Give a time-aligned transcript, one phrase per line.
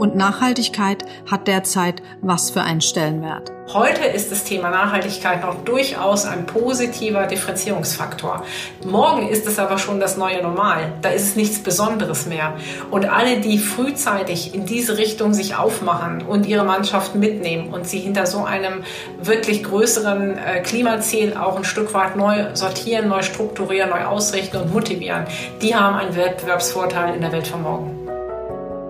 [0.00, 3.52] Und Nachhaltigkeit hat derzeit was für einen Stellenwert?
[3.74, 8.42] Heute ist das Thema Nachhaltigkeit noch durchaus ein positiver Differenzierungsfaktor.
[8.82, 10.94] Morgen ist es aber schon das neue Normal.
[11.02, 12.54] Da ist es nichts Besonderes mehr.
[12.90, 17.98] Und alle, die frühzeitig in diese Richtung sich aufmachen und ihre Mannschaft mitnehmen und sie
[17.98, 18.84] hinter so einem
[19.22, 24.72] wirklich größeren äh, Klimaziel auch ein Stück weit neu sortieren, neu strukturieren, neu ausrichten und
[24.72, 25.26] motivieren,
[25.60, 27.99] die haben einen Wettbewerbsvorteil in der Welt von morgen.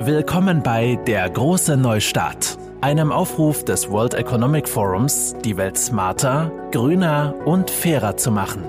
[0.03, 7.35] Willkommen bei Der große Neustart einem Aufruf des World Economic Forums, die Welt smarter, grüner
[7.45, 8.65] und fairer zu machen.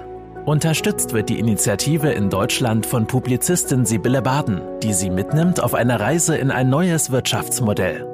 [0.46, 6.02] Unterstützt wird die Initiative in Deutschland von Publizistin Sibylle Baden, die sie mitnimmt auf eine
[6.02, 8.11] Reise in ein neues Wirtschaftsmodell.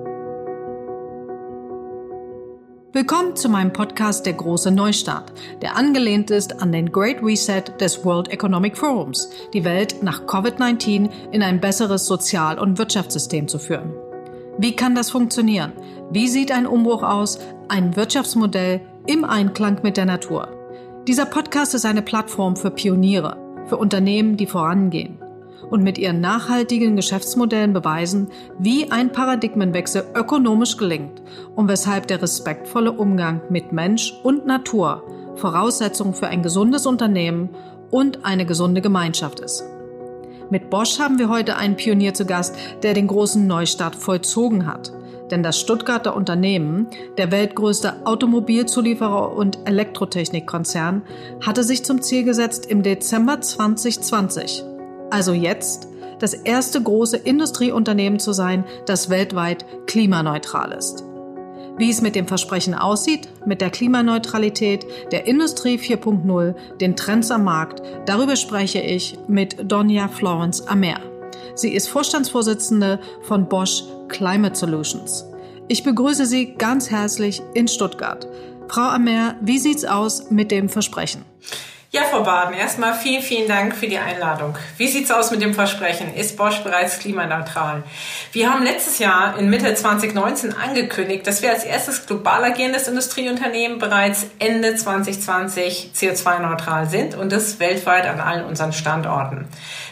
[2.97, 8.03] Willkommen zu meinem Podcast Der große Neustart, der angelehnt ist an den Great Reset des
[8.03, 13.93] World Economic Forums, die Welt nach Covid-19 in ein besseres Sozial- und Wirtschaftssystem zu führen.
[14.57, 15.73] Wie kann das funktionieren?
[16.09, 17.37] Wie sieht ein Umbruch aus?
[17.67, 20.47] Ein Wirtschaftsmodell im Einklang mit der Natur.
[21.07, 25.19] Dieser Podcast ist eine Plattform für Pioniere, für Unternehmen, die vorangehen
[25.69, 31.21] und mit ihren nachhaltigen Geschäftsmodellen beweisen, wie ein Paradigmenwechsel ökonomisch gelingt
[31.55, 35.03] und weshalb der respektvolle Umgang mit Mensch und Natur
[35.37, 37.49] Voraussetzung für ein gesundes Unternehmen
[37.91, 39.63] und eine gesunde Gemeinschaft ist.
[40.49, 44.93] Mit Bosch haben wir heute einen Pionier zu Gast, der den großen Neustart vollzogen hat.
[45.29, 51.01] Denn das Stuttgarter Unternehmen, der weltgrößte Automobilzulieferer und Elektrotechnikkonzern,
[51.45, 54.63] hatte sich zum Ziel gesetzt, im Dezember 2020,
[55.09, 55.87] also jetzt,
[56.19, 61.03] das erste große Industrieunternehmen zu sein, das weltweit klimaneutral ist.
[61.77, 67.43] Wie es mit dem Versprechen aussieht, mit der Klimaneutralität, der Industrie 4.0, den Trends am
[67.43, 70.99] Markt, darüber spreche ich mit Donja Florence Amer.
[71.53, 75.25] Sie ist Vorstandsvorsitzende von Bosch Climate Solutions.
[75.67, 78.27] Ich begrüße Sie ganz herzlich in Stuttgart.
[78.69, 81.25] Frau Amer, wie sieht's aus mit dem Versprechen?
[81.89, 84.57] Ja, Frau Baden, erstmal vielen, vielen Dank für die Einladung.
[84.75, 86.13] Wie sieht's aus mit dem Versprechen?
[86.13, 87.83] Ist Bosch bereits klimaneutral?
[88.33, 93.79] Wir haben letztes Jahr in Mitte 2019 angekündigt, dass wir als erstes global agierendes Industrieunternehmen
[93.79, 99.47] bereits Ende 2020 CO2-neutral sind und das weltweit an allen unseren Standorten.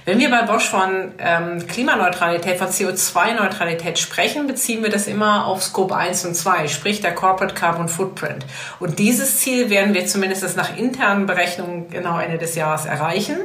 [0.06, 5.64] Wenn wir bei Bosch von ähm, Klimaneutralität, von CO2-Neutralität sprechen, beziehen wir das immer auf
[5.64, 8.46] Scope 1 und 2, sprich der Corporate Carbon Footprint.
[8.80, 13.38] Und dieses Ziel werden wir zumindest nach internen Berechnungen genau Ende des Jahres erreichen.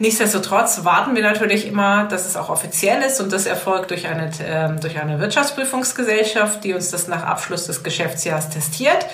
[0.00, 4.26] Nichtsdestotrotz warten wir natürlich immer, dass es auch offiziell ist und das erfolgt durch eine,
[4.26, 9.06] äh, durch eine Wirtschaftsprüfungsgesellschaft, die uns das nach Abschluss des Geschäftsjahres testiert.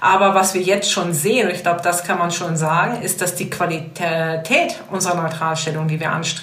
[0.00, 3.20] Aber was wir jetzt schon sehen, und ich glaube, das kann man schon sagen, ist,
[3.20, 6.35] dass die Qualität unserer Neutralstellung, die wir anstreben,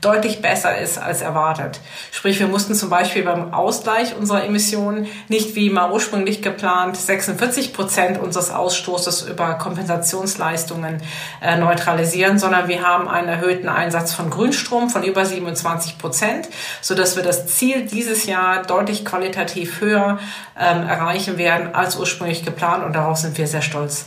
[0.00, 1.80] deutlich besser ist als erwartet.
[2.10, 7.72] Sprich, wir mussten zum Beispiel beim Ausgleich unserer Emissionen nicht wie mal ursprünglich geplant 46
[7.72, 11.02] Prozent unseres Ausstoßes über Kompensationsleistungen
[11.40, 16.48] äh, neutralisieren, sondern wir haben einen erhöhten Einsatz von Grünstrom von über 27 Prozent,
[16.80, 20.18] so dass wir das Ziel dieses Jahr deutlich qualitativ höher
[20.58, 24.06] ähm, erreichen werden als ursprünglich geplant und darauf sind wir sehr stolz.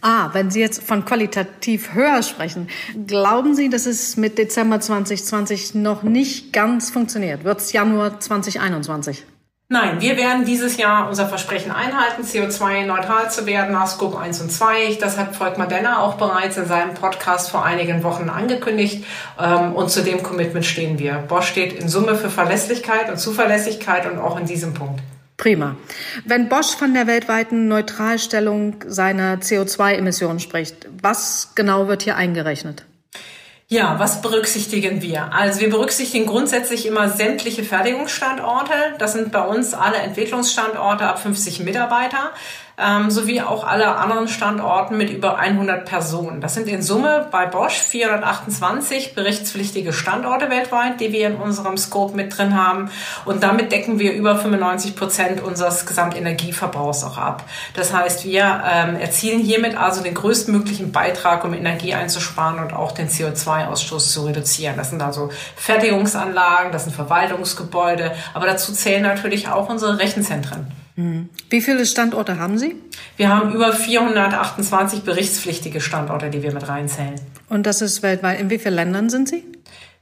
[0.00, 2.68] Ah, wenn Sie jetzt von qualitativ höher sprechen,
[3.06, 7.44] glauben Sie, dass es mit Dezember 2020 noch nicht ganz funktioniert?
[7.44, 9.24] Wird es Januar 2021?
[9.70, 14.50] Nein, wir werden dieses Jahr unser Versprechen einhalten, CO2-neutral zu werden nach Scope 1 und
[14.50, 14.94] 2.
[14.98, 19.04] Das hat Volkmar Denner auch bereits in seinem Podcast vor einigen Wochen angekündigt.
[19.38, 21.16] Ähm, und zu dem Commitment stehen wir.
[21.16, 25.02] Bosch steht in Summe für Verlässlichkeit und Zuverlässigkeit und auch in diesem Punkt.
[25.38, 25.76] Prima.
[26.24, 32.84] Wenn Bosch von der weltweiten Neutralstellung seiner CO2-Emissionen spricht, was genau wird hier eingerechnet?
[33.68, 35.32] Ja, was berücksichtigen wir?
[35.32, 38.72] Also wir berücksichtigen grundsätzlich immer sämtliche Fertigungsstandorte.
[38.98, 42.32] Das sind bei uns alle Entwicklungsstandorte ab 50 Mitarbeiter
[42.80, 46.40] ähm, sowie auch alle anderen Standorten mit über 100 Personen.
[46.40, 52.14] Das sind in Summe bei Bosch 428 berichtspflichtige Standorte weltweit, die wir in unserem Scope
[52.14, 52.90] mit drin haben.
[53.24, 57.44] Und damit decken wir über 95 Prozent unseres Gesamtenergieverbrauchs auch ab.
[57.74, 62.92] Das heißt, wir ähm, erzielen hiermit also den größtmöglichen Beitrag, um Energie einzusparen und auch
[62.92, 64.76] den CO2-Ausstoß zu reduzieren.
[64.76, 70.68] Das sind also Fertigungsanlagen, das sind Verwaltungsgebäude, aber dazu zählen natürlich auch unsere Rechenzentren.
[70.98, 71.28] Mhm.
[71.48, 72.74] Wie viele Standorte haben Sie?
[73.16, 77.20] Wir haben über 428 berichtspflichtige Standorte, die wir mit reinzählen.
[77.48, 78.40] Und das ist weltweit.
[78.40, 79.44] In wie vielen Ländern sind Sie?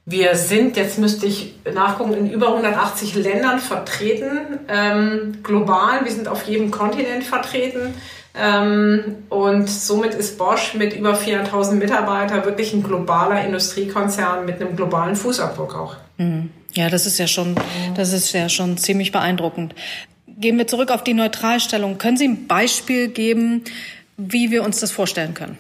[0.07, 6.05] Wir sind, jetzt müsste ich nachgucken, in über 180 Ländern vertreten, ähm, global.
[6.05, 7.93] Wir sind auf jedem Kontinent vertreten.
[8.35, 14.77] Ähm, und somit ist Bosch mit über 400.000 Mitarbeitern wirklich ein globaler Industriekonzern mit einem
[14.77, 15.97] globalen Fußabdruck auch.
[16.17, 16.51] Mhm.
[16.73, 17.55] Ja, das ist ja schon,
[17.95, 19.75] das ist ja schon ziemlich beeindruckend.
[20.39, 21.99] Gehen wir zurück auf die Neutralstellung.
[21.99, 23.65] Können Sie ein Beispiel geben,
[24.17, 25.59] wie wir uns das vorstellen können?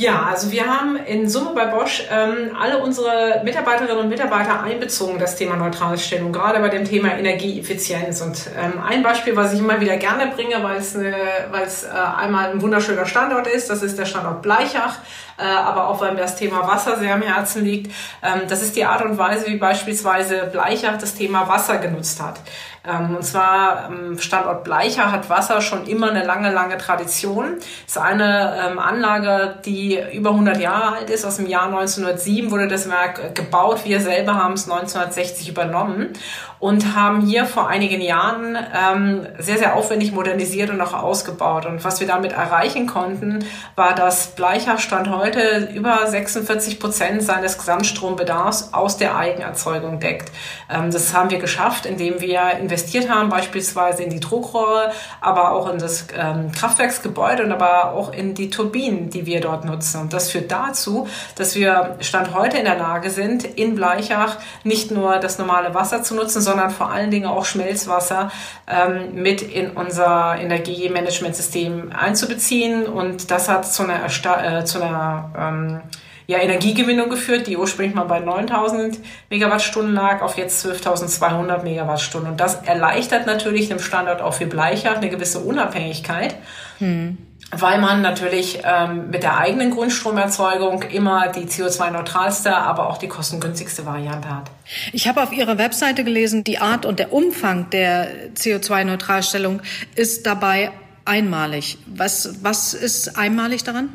[0.00, 5.18] Ja, also wir haben in Summe bei Bosch ähm, alle unsere Mitarbeiterinnen und Mitarbeiter einbezogen,
[5.18, 8.22] das Thema Neutralstellung, gerade bei dem Thema Energieeffizienz.
[8.22, 12.62] Und ähm, ein Beispiel, was ich immer wieder gerne bringe, weil es, äh, einmal ein
[12.62, 14.96] wunderschöner Standort ist, das ist der Standort Bleichach,
[15.36, 17.92] äh, aber auch weil mir das Thema Wasser sehr am Herzen liegt.
[18.22, 22.40] Ähm, das ist die Art und Weise, wie beispielsweise Bleichach das Thema Wasser genutzt hat.
[22.86, 27.58] Ähm, und zwar ähm, Standort Bleicher hat Wasser schon immer eine lange, lange Tradition.
[27.86, 31.24] Es ist eine ähm, Anlage, die über 100 Jahre alt ist.
[31.26, 33.80] Aus dem Jahr 1907 wurde das Werk äh, gebaut.
[33.84, 36.14] Wir selber haben es 1960 übernommen
[36.60, 41.64] und haben hier vor einigen Jahren ähm, sehr, sehr aufwendig modernisiert und auch ausgebaut.
[41.64, 43.46] Und was wir damit erreichen konnten,
[43.76, 50.30] war, dass Bleicher Stand heute über 46 Prozent seines Gesamtstrombedarfs aus der Eigenerzeugung deckt.
[50.70, 54.92] Ähm, das haben wir geschafft, indem wir investiert haben, beispielsweise in die Druckrohre,
[55.22, 59.64] aber auch in das ähm, Kraftwerksgebäude und aber auch in die Turbinen, die wir dort
[59.64, 60.02] nutzen.
[60.02, 64.90] Und das führt dazu, dass wir Stand heute in der Lage sind, in Bleichach nicht
[64.90, 68.30] nur das normale Wasser zu nutzen, sondern vor allen Dingen auch Schmelzwasser
[68.66, 72.86] ähm, mit in unser Energiemanagementsystem einzubeziehen.
[72.86, 75.80] Und das hat zu einer, äh, zu einer ähm,
[76.26, 78.98] ja, Energiegewinnung geführt, die ursprünglich mal bei 9000
[79.30, 82.32] Megawattstunden lag, auf jetzt 12.200 Megawattstunden.
[82.32, 86.34] Und das erleichtert natürlich dem Standort auch für Bleichach eine gewisse Unabhängigkeit.
[86.78, 87.18] Hm
[87.50, 93.84] weil man natürlich ähm, mit der eigenen Grundstromerzeugung immer die CO2-neutralste, aber auch die kostengünstigste
[93.86, 94.50] Variante hat.
[94.92, 99.62] Ich habe auf Ihrer Webseite gelesen, die Art und der Umfang der CO2-Neutralstellung
[99.96, 100.70] ist dabei
[101.04, 101.78] einmalig.
[101.86, 103.88] Was, was ist einmalig daran?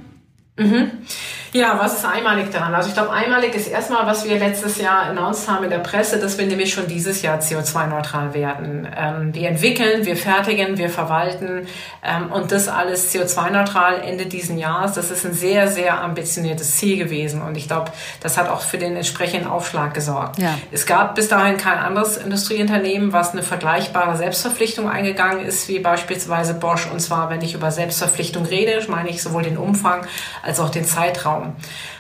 [0.58, 0.92] Mhm.
[1.52, 2.76] Ja, was ist einmalig daran?
[2.76, 6.20] Also ich glaube, einmalig ist erstmal, was wir letztes Jahr announced haben in der Presse,
[6.20, 8.86] dass wir nämlich schon dieses Jahr CO2-neutral werden.
[8.94, 11.68] Ähm, wir entwickeln, wir fertigen, wir verwalten
[12.04, 14.94] ähm, und das alles CO2-neutral Ende diesen Jahres.
[14.94, 18.78] Das ist ein sehr, sehr ambitioniertes Ziel gewesen und ich glaube, das hat auch für
[18.78, 20.40] den entsprechenden Aufschlag gesorgt.
[20.40, 20.58] Ja.
[20.74, 26.54] Es gab bis dahin kein anderes Industrieunternehmen, was eine vergleichbare Selbstverpflichtung eingegangen ist, wie beispielsweise
[26.54, 26.86] Bosch.
[26.92, 30.06] Und zwar, wenn ich über Selbstverpflichtung rede, meine ich sowohl den Umfang
[30.46, 31.56] als auch den Zeitraum.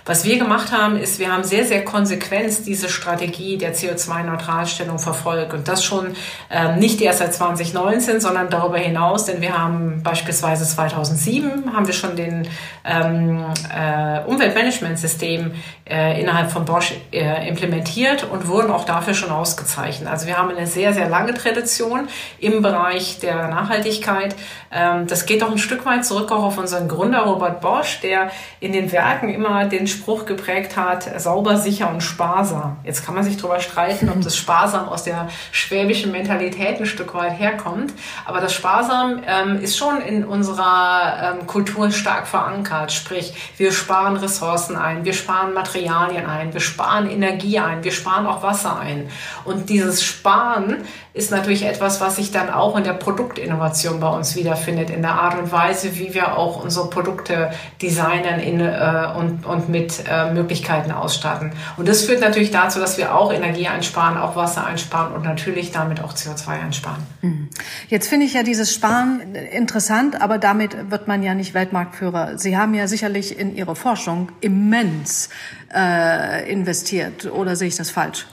[0.07, 5.55] Was wir gemacht haben, ist, wir haben sehr, sehr konsequent diese Strategie der CO2-Neutralstellung verfolgt.
[5.55, 6.15] Und das schon
[6.51, 11.93] ähm, nicht erst seit 2019, sondern darüber hinaus, denn wir haben beispielsweise 2007 haben wir
[11.95, 12.47] schon den
[12.83, 13.45] ähm,
[13.75, 15.53] äh, Umweltmanagementsystem
[15.89, 20.07] äh, innerhalb von Bosch äh, implementiert und wurden auch dafür schon ausgezeichnet.
[20.07, 22.07] Also wir haben eine sehr, sehr lange Tradition
[22.39, 24.35] im Bereich der Nachhaltigkeit.
[24.71, 28.29] Ähm, das geht auch ein Stück weit zurück auch auf unseren Gründer Robert Bosch, der
[28.59, 32.77] in den Werken immer den Spruch geprägt hat, sauber, sicher und sparsam.
[32.83, 37.13] Jetzt kann man sich darüber streiten, ob das sparsam aus der schwäbischen Mentalität ein Stück
[37.13, 37.93] weit herkommt.
[38.25, 42.91] Aber das sparsam ähm, ist schon in unserer ähm, Kultur stark verankert.
[42.91, 48.25] Sprich, wir sparen Ressourcen ein, wir sparen Materialien ein, wir sparen Energie ein, wir sparen
[48.25, 49.09] auch Wasser ein.
[49.43, 50.85] Und dieses Sparen
[51.15, 55.13] ist natürlich etwas, was sich dann auch in der Produktinnovation bei uns wiederfindet, in der
[55.13, 57.51] Art und Weise, wie wir auch unsere Produkte
[57.81, 61.53] designen in, äh, und, und mit äh, Möglichkeiten ausstatten.
[61.77, 65.71] Und das führt natürlich dazu, dass wir auch Energie einsparen, auch Wasser einsparen und natürlich
[65.71, 67.01] damit auch CO2 einsparen.
[67.21, 67.47] Mhm.
[67.87, 72.37] Jetzt finde ich ja dieses Sparen interessant, aber damit wird man ja nicht Weltmarktführer.
[72.37, 75.29] Sie haben ja sicherlich in Ihre Forschung immens
[75.73, 78.25] äh, investiert, oder sehe ich das falsch?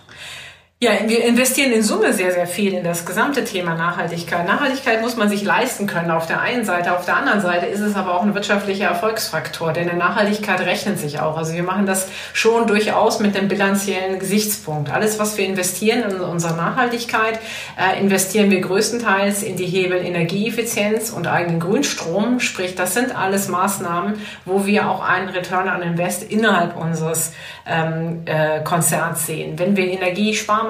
[0.82, 4.44] Ja, wir investieren in Summe sehr, sehr viel in das gesamte Thema Nachhaltigkeit.
[4.44, 6.96] Nachhaltigkeit muss man sich leisten können auf der einen Seite.
[6.96, 10.98] Auf der anderen Seite ist es aber auch ein wirtschaftlicher Erfolgsfaktor, denn in Nachhaltigkeit rechnet
[10.98, 11.36] sich auch.
[11.36, 14.90] Also wir machen das schon durchaus mit einem bilanziellen Gesichtspunkt.
[14.90, 17.38] Alles, was wir investieren in unsere Nachhaltigkeit,
[17.78, 22.40] äh, investieren wir größtenteils in die Hebel Energieeffizienz und eigenen Grünstrom.
[22.40, 24.14] Sprich, das sind alles Maßnahmen,
[24.46, 27.34] wo wir auch einen Return on Invest innerhalb unseres
[27.66, 29.60] ähm, äh, Konzerns sehen.
[29.60, 29.86] Wenn wir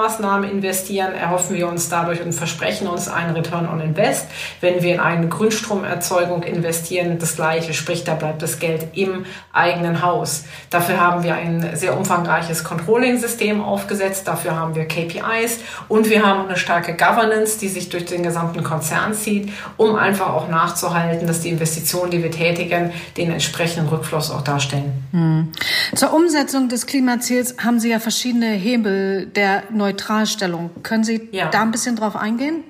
[0.02, 4.26] Energiesparmaßnahmen investieren, erhoffen wir uns dadurch und versprechen uns einen Return on Invest.
[4.60, 10.02] Wenn wir in eine Grünstromerzeugung investieren, das gleiche, sprich, da bleibt das Geld im eigenen
[10.02, 10.44] Haus.
[10.70, 16.46] Dafür haben wir ein sehr umfangreiches Controlling-System aufgesetzt, dafür haben wir KPIs und wir haben
[16.46, 21.40] eine starke Governance, die sich durch den gesamten Konzern zieht, um einfach auch nachzuhalten, dass
[21.40, 24.92] die Investitionen, die wir tätigen, den entsprechenden Rückfluss auch darstellen.
[25.12, 25.52] Hm.
[25.94, 30.70] Zur Umsetzung des Klimaziels haben Sie ja verschiedene Hebel der Neutralstellung.
[30.82, 31.48] Können Sie ja.
[31.48, 32.64] da ein bisschen drauf eingehen?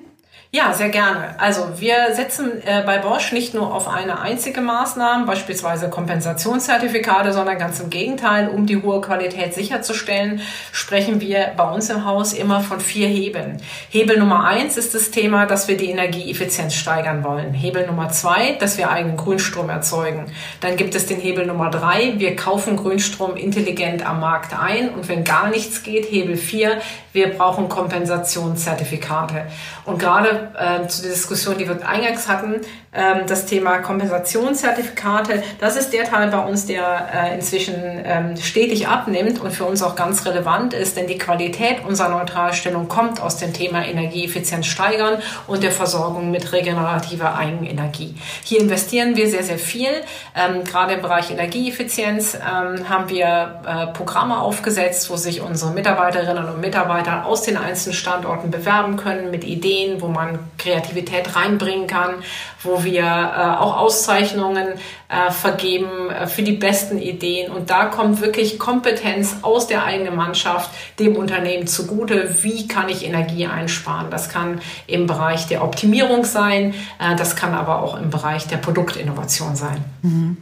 [0.55, 1.33] Ja, sehr gerne.
[1.39, 7.57] Also wir setzen äh, bei Bosch nicht nur auf eine einzige Maßnahme, beispielsweise Kompensationszertifikate, sondern
[7.57, 10.41] ganz im Gegenteil, um die hohe Qualität sicherzustellen,
[10.71, 13.57] sprechen wir bei uns im Haus immer von vier Hebeln.
[13.89, 17.55] Hebel Nummer eins ist das Thema, dass wir die Energieeffizienz steigern wollen.
[17.55, 20.27] Hebel Nummer zwei, dass wir eigenen Grünstrom erzeugen.
[20.61, 25.09] Dann gibt es den Hebel Nummer drei, wir kaufen Grünstrom intelligent am Markt ein und
[25.09, 26.79] wenn gar nichts geht, Hebel vier,
[27.11, 29.47] wir brauchen Kompensationszertifikate.
[29.85, 32.61] Und gerade äh, zu der Diskussion, die wir eingangs hatten,
[32.93, 39.41] das Thema Kompensationszertifikate, das ist der Teil bei uns, der äh, inzwischen ähm, stetig abnimmt
[39.41, 43.53] und für uns auch ganz relevant ist, denn die Qualität unserer Neutralstellung kommt aus dem
[43.53, 48.15] Thema Energieeffizienz steigern und der Versorgung mit regenerativer Eigenenergie.
[48.43, 49.89] Hier investieren wir sehr, sehr viel.
[50.35, 56.45] Ähm, gerade im Bereich Energieeffizienz ähm, haben wir äh, Programme aufgesetzt, wo sich unsere Mitarbeiterinnen
[56.45, 62.15] und Mitarbeiter aus den einzelnen Standorten bewerben können mit Ideen, wo man Kreativität reinbringen kann,
[62.61, 64.67] wo wir äh, auch Auszeichnungen
[65.09, 67.51] äh, vergeben äh, für die besten Ideen.
[67.51, 72.43] Und da kommt wirklich Kompetenz aus der eigenen Mannschaft dem Unternehmen zugute.
[72.43, 74.09] Wie kann ich Energie einsparen?
[74.09, 78.57] Das kann im Bereich der Optimierung sein, äh, das kann aber auch im Bereich der
[78.57, 79.83] Produktinnovation sein.
[80.01, 80.37] Mhm.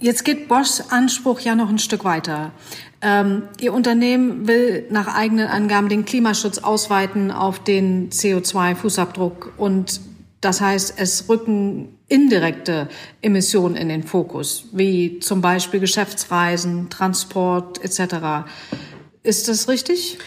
[0.00, 2.52] Jetzt geht Boschs Anspruch ja noch ein Stück weiter.
[3.00, 10.00] Ähm, Ihr Unternehmen will nach eigenen Angaben den Klimaschutz ausweiten auf den CO2-Fußabdruck und
[10.40, 12.88] das heißt, es rücken indirekte
[13.22, 18.48] Emissionen in den Fokus, wie zum Beispiel Geschäftsreisen, Transport etc.
[19.22, 20.18] Ist das richtig?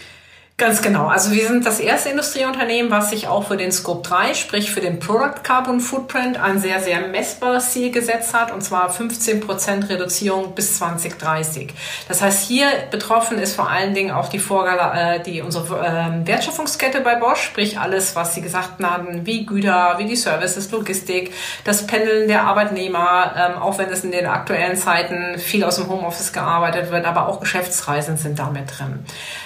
[0.62, 1.08] Ganz genau.
[1.08, 4.80] Also wir sind das erste Industrieunternehmen, was sich auch für den Scope 3, sprich für
[4.80, 9.88] den Product Carbon Footprint, ein sehr, sehr messbares Ziel gesetzt hat, und zwar 15 Prozent
[9.88, 11.74] Reduzierung bis 2030.
[12.06, 16.28] Das heißt, hier betroffen ist vor allen Dingen auch die Vorgabe, äh, die unsere äh,
[16.28, 21.32] Wertschöpfungskette bei Bosch, sprich alles, was Sie gesagt haben, wie Güter, wie die Services, Logistik,
[21.64, 25.88] das Pendeln der Arbeitnehmer, ähm, auch wenn es in den aktuellen Zeiten viel aus dem
[25.88, 29.04] Homeoffice gearbeitet wird, aber auch Geschäftsreisen sind damit drin.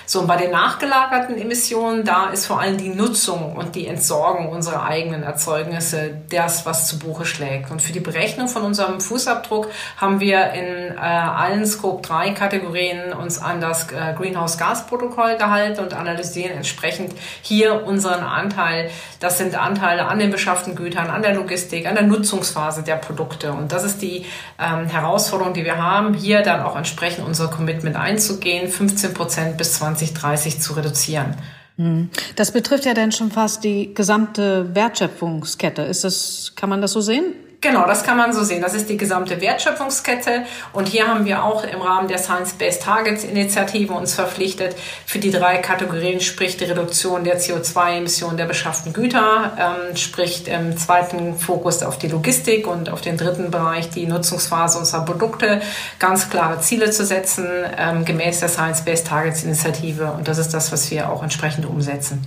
[0.09, 4.51] So, und bei den nachgelagerten Emissionen, da ist vor allem die Nutzung und die Entsorgung
[4.51, 7.73] unserer eigenen Erzeugnisse das, was zu Buche schlägt.
[7.73, 13.13] Und für die Berechnung von unserem Fußabdruck haben wir in äh, allen Scope 3 Kategorien
[13.15, 18.91] uns an das äh, Greenhouse Gas Protokoll gehalten und analysieren entsprechend hier unseren Anteil.
[19.19, 23.53] Das sind Anteile an den beschafften Gütern, an der Logistik, an der Nutzungsphase der Produkte.
[23.53, 24.25] Und das ist die
[24.61, 29.73] ähm, Herausforderung, die wir haben, hier dann auch entsprechend unser Commitment einzugehen, 15 Prozent bis
[29.75, 31.35] 20 2030 zu reduzieren.
[31.76, 32.11] Hm.
[32.37, 35.83] Das betrifft ja dann schon fast die gesamte Wertschöpfungskette.
[35.83, 37.35] Ist das, kann man das so sehen?
[37.67, 38.63] Genau, das kann man so sehen.
[38.63, 40.45] Das ist die gesamte Wertschöpfungskette.
[40.73, 45.33] Und hier haben wir auch im Rahmen der Science-Based Targets Initiative uns verpflichtet, für die
[45.33, 51.83] drei Kategorien, sprich die Reduktion der CO2-Emissionen der beschafften Güter, ähm, sprich im zweiten Fokus
[51.83, 55.61] auf die Logistik und auf den dritten Bereich die Nutzungsphase unserer Produkte,
[55.99, 60.13] ganz klare Ziele zu setzen, ähm, gemäß der Science-Based Targets Initiative.
[60.17, 62.25] Und das ist das, was wir auch entsprechend umsetzen.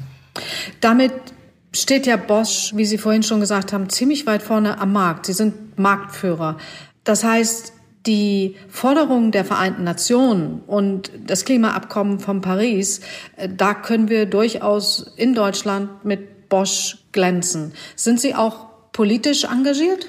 [0.82, 1.14] Damit
[1.72, 5.26] steht ja Bosch, wie Sie vorhin schon gesagt haben, ziemlich weit vorne am Markt.
[5.26, 6.58] Sie sind Marktführer.
[7.04, 7.74] Das heißt,
[8.06, 13.02] die Forderungen der Vereinten Nationen und das Klimaabkommen von Paris,
[13.36, 17.74] äh, da können wir durchaus in Deutschland mit Bosch glänzen.
[17.96, 20.08] Sind Sie auch politisch engagiert?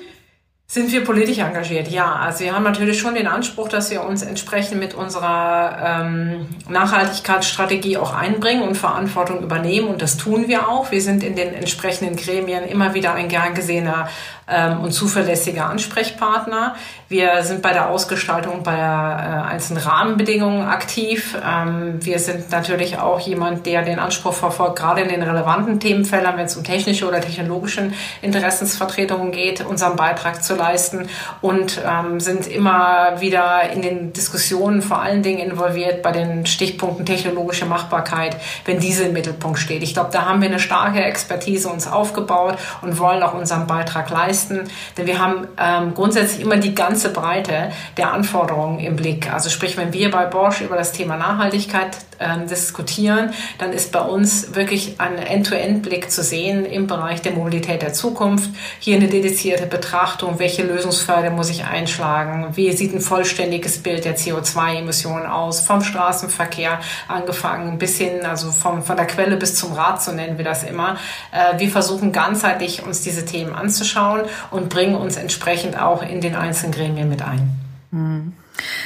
[0.72, 1.88] Sind wir politisch engagiert?
[1.88, 6.46] Ja, also wir haben natürlich schon den Anspruch, dass wir uns entsprechend mit unserer ähm,
[6.68, 10.92] Nachhaltigkeitsstrategie auch einbringen und Verantwortung übernehmen und das tun wir auch.
[10.92, 14.08] Wir sind in den entsprechenden Gremien immer wieder ein gern gesehener
[14.50, 16.74] ähm, und zuverlässiger Ansprechpartner.
[17.08, 21.36] Wir sind bei der Ausgestaltung bei äh, einzelnen Rahmenbedingungen aktiv.
[21.44, 26.36] Ähm, wir sind natürlich auch jemand, der den Anspruch verfolgt, gerade in den relevanten Themenfeldern,
[26.36, 27.90] wenn es um technische oder technologische
[28.22, 31.08] Interessensvertretungen geht, unseren Beitrag zu leisten
[31.40, 37.06] und ähm, sind immer wieder in den Diskussionen vor allen Dingen involviert bei den Stichpunkten
[37.06, 39.82] technologische Machbarkeit, wenn diese im Mittelpunkt steht.
[39.82, 44.10] Ich glaube, da haben wir eine starke Expertise uns aufgebaut und wollen auch unseren Beitrag
[44.10, 49.32] leisten leisten, denn wir haben ähm, grundsätzlich immer die ganze Breite der Anforderungen im Blick.
[49.32, 54.00] Also sprich, wenn wir bei Bosch über das Thema Nachhaltigkeit ähm, diskutieren, dann ist bei
[54.00, 58.50] uns wirklich ein End-to-End-Blick zu sehen im Bereich der Mobilität der Zukunft.
[58.78, 64.16] Hier eine dedizierte Betrachtung, welche Lösungsfelder muss ich einschlagen, wie sieht ein vollständiges Bild der
[64.16, 70.02] CO2-Emissionen aus, vom Straßenverkehr angefangen bis hin, also vom, von der Quelle bis zum Rad,
[70.02, 70.98] so nennen wir das immer.
[71.32, 76.34] Äh, wir versuchen ganzheitlich uns diese Themen anzuschauen und bringen uns entsprechend auch in den
[76.34, 77.50] einzelnen Gremien mit ein.
[77.92, 78.32] Hm.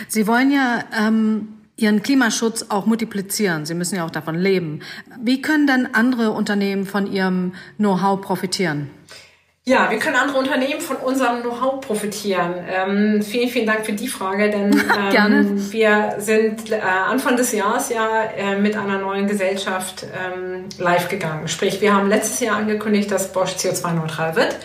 [0.09, 3.67] Sie wollen ja ähm ihren Klimaschutz auch multiplizieren.
[3.67, 4.81] Sie müssen ja auch davon leben.
[5.21, 8.91] Wie können denn andere Unternehmen von ihrem Know-how profitieren?
[9.67, 12.53] Ja, wir können andere Unternehmen von unserem Know-how profitieren.
[12.69, 14.73] Ähm, vielen, vielen Dank für die Frage, denn
[15.17, 21.09] ähm, wir sind äh, Anfang des Jahres ja äh, mit einer neuen Gesellschaft ähm, live
[21.09, 21.49] gegangen.
[21.49, 24.59] Sprich, wir haben letztes Jahr angekündigt, dass Bosch CO2-neutral wird.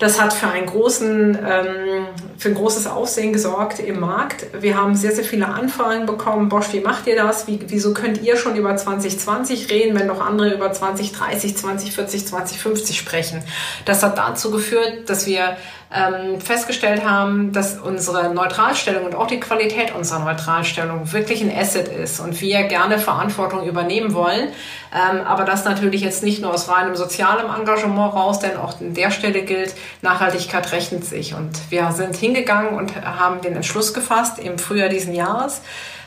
[0.00, 2.06] Das hat für einen großen, ähm,
[2.38, 4.46] für ein großes Aufsehen gesorgt im Markt.
[4.58, 6.48] Wir haben sehr, sehr viele Anfragen bekommen.
[6.48, 7.46] Bosch, wie macht ihr das?
[7.46, 12.98] Wie, wieso könnt ihr schon über 2020 reden, wenn noch andere über 2030, 2040, 2050
[12.98, 13.42] sprechen?
[13.84, 15.58] Das hat dazu geführt, dass wir
[15.92, 21.88] ähm, festgestellt haben, dass unsere Neutralstellung und auch die Qualität unserer Neutralstellung wirklich ein Asset
[21.88, 24.48] ist und wir gerne Verantwortung übernehmen wollen.
[24.94, 28.94] Ähm, aber das natürlich jetzt nicht nur aus reinem sozialem Engagement raus, denn auch an
[28.94, 31.34] der Stelle gilt, Nachhaltigkeit rechnet sich.
[31.34, 35.60] Und wir sind hingegangen und haben den Entschluss gefasst im Frühjahr diesen Jahres,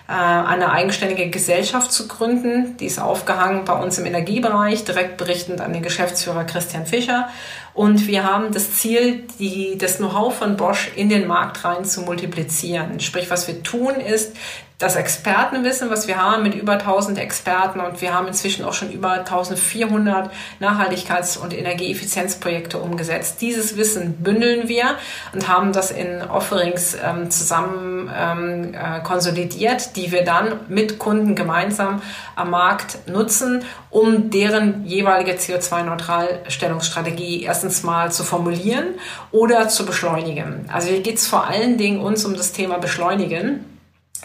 [0.07, 2.77] äh, eine eigenständige Gesellschaft zu gründen.
[2.77, 7.29] Die ist aufgehangen bei uns im Energiebereich, direkt berichtend an den Geschäftsführer Christian Fischer.
[7.73, 12.01] Und wir haben das Ziel, die, das Know-how von Bosch in den Markt rein zu
[12.01, 12.99] multiplizieren.
[12.99, 14.35] Sprich, was wir tun ist,
[14.79, 18.91] das Expertenwissen, was wir haben mit über 1000 Experten und wir haben inzwischen auch schon
[18.91, 23.41] über 1400 Nachhaltigkeits- und Energieeffizienzprojekte umgesetzt.
[23.41, 24.97] Dieses Wissen bündeln wir
[25.31, 31.35] und haben das in Offerings ähm, zusammen ähm, äh, konsolidiert, die wir dann mit Kunden
[31.35, 32.01] gemeinsam
[32.35, 38.95] am Markt nutzen, um deren jeweilige CO2-Neutralstellungsstrategie erstens mal zu formulieren
[39.31, 40.67] oder zu beschleunigen.
[40.73, 43.72] Also hier geht es vor allen Dingen uns um das Thema Beschleunigen.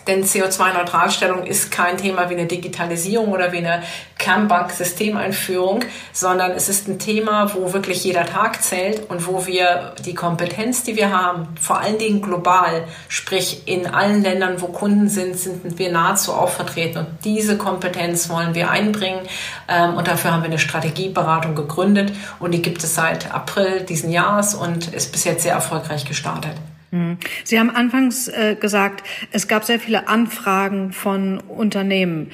[0.06, 3.82] Denn CO2-Neutralstellung ist kein Thema wie eine Digitalisierung oder wie eine
[4.18, 10.14] Kernbank-Systemeinführung, sondern es ist ein Thema, wo wirklich jeder Tag zählt und wo wir die
[10.14, 15.38] Kompetenz, die wir haben, vor allen Dingen global, sprich in allen Ländern, wo Kunden sind,
[15.38, 16.98] sind wir nahezu auch vertreten.
[16.98, 19.20] Und diese Kompetenz wollen wir einbringen.
[19.68, 24.10] Ähm, und dafür haben wir eine Strategieberatung gegründet und die gibt es seit April diesen
[24.10, 26.54] Jahres und ist bis jetzt sehr erfolgreich gestartet.
[26.90, 27.18] Hm.
[27.44, 32.30] Sie haben anfangs äh, gesagt, es gab sehr viele Anfragen von Unternehmen.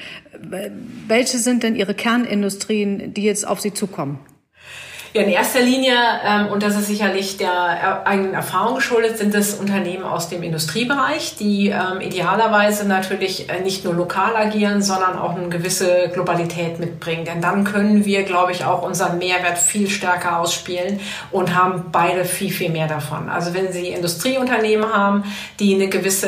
[1.07, 4.19] Welche sind denn Ihre Kernindustrien, die jetzt auf Sie zukommen?
[5.15, 5.95] Ja, in erster Linie,
[6.25, 11.37] ähm, und das ist sicherlich der eigenen Erfahrung geschuldet, sind es Unternehmen aus dem Industriebereich,
[11.39, 17.23] die ähm, idealerweise natürlich äh, nicht nur lokal agieren, sondern auch eine gewisse Globalität mitbringen.
[17.23, 20.99] Denn dann können wir, glaube ich, auch unseren Mehrwert viel stärker ausspielen
[21.31, 23.29] und haben beide viel, viel mehr davon.
[23.29, 25.23] Also wenn Sie Industrieunternehmen haben,
[25.61, 26.27] die, eine gewisse,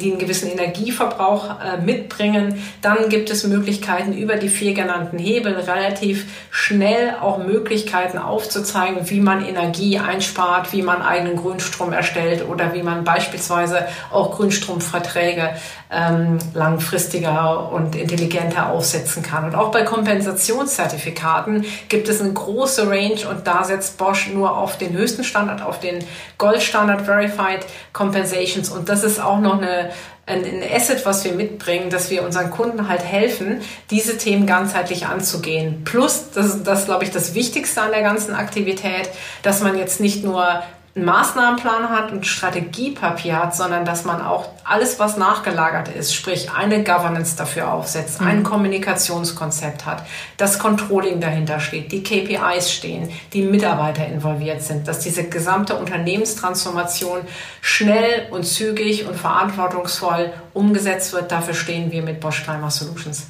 [0.00, 5.54] die einen gewissen Energieverbrauch äh, mitbringen, dann gibt es Möglichkeiten über die vier genannten Hebel
[5.54, 12.46] relativ schnell auch Möglichkeiten, Möglichkeiten aufzuzeigen, wie man Energie einspart, wie man eigenen Grünstrom erstellt
[12.48, 15.50] oder wie man beispielsweise auch Grünstromverträge
[15.90, 19.44] ähm, langfristiger und intelligenter aufsetzen kann.
[19.44, 24.78] Und auch bei Kompensationszertifikaten gibt es eine große Range und da setzt Bosch nur auf
[24.78, 26.04] den höchsten Standard, auf den
[26.38, 29.90] Gold Standard Verified Compensations und das ist auch noch eine
[30.26, 33.60] ein, Asset, was wir mitbringen, dass wir unseren Kunden halt helfen,
[33.90, 35.84] diese Themen ganzheitlich anzugehen.
[35.84, 39.08] Plus, das ist das, glaube ich, das Wichtigste an der ganzen Aktivität,
[39.42, 40.62] dass man jetzt nicht nur
[40.96, 46.50] einen Maßnahmenplan hat und Strategiepapier hat, sondern dass man auch alles, was nachgelagert ist, sprich
[46.50, 48.26] eine Governance dafür aufsetzt, mhm.
[48.26, 50.06] ein Kommunikationskonzept hat,
[50.38, 57.20] das Controlling dahinter steht, die KPIs stehen, die Mitarbeiter involviert sind, dass diese gesamte Unternehmenstransformation
[57.60, 61.30] schnell und zügig und verantwortungsvoll umgesetzt wird.
[61.30, 63.26] Dafür stehen wir mit Bosch Climate Solutions.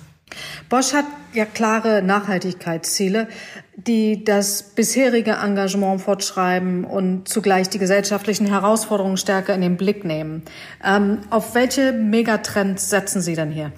[0.69, 3.29] Bosch hat ja klare Nachhaltigkeitsziele,
[3.77, 10.43] die das bisherige Engagement fortschreiben und zugleich die gesellschaftlichen Herausforderungen stärker in den Blick nehmen.
[10.83, 13.73] Ähm, auf welche Megatrends setzen Sie denn hier?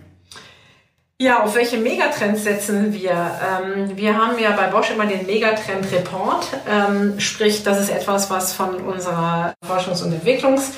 [1.20, 3.10] Ja, auf welche Megatrends setzen wir?
[3.10, 8.30] Ähm, wir haben ja bei Bosch immer den Megatrend Report, ähm, sprich, das ist etwas,
[8.30, 10.70] was von unserer Forschungs- und Entwicklungs-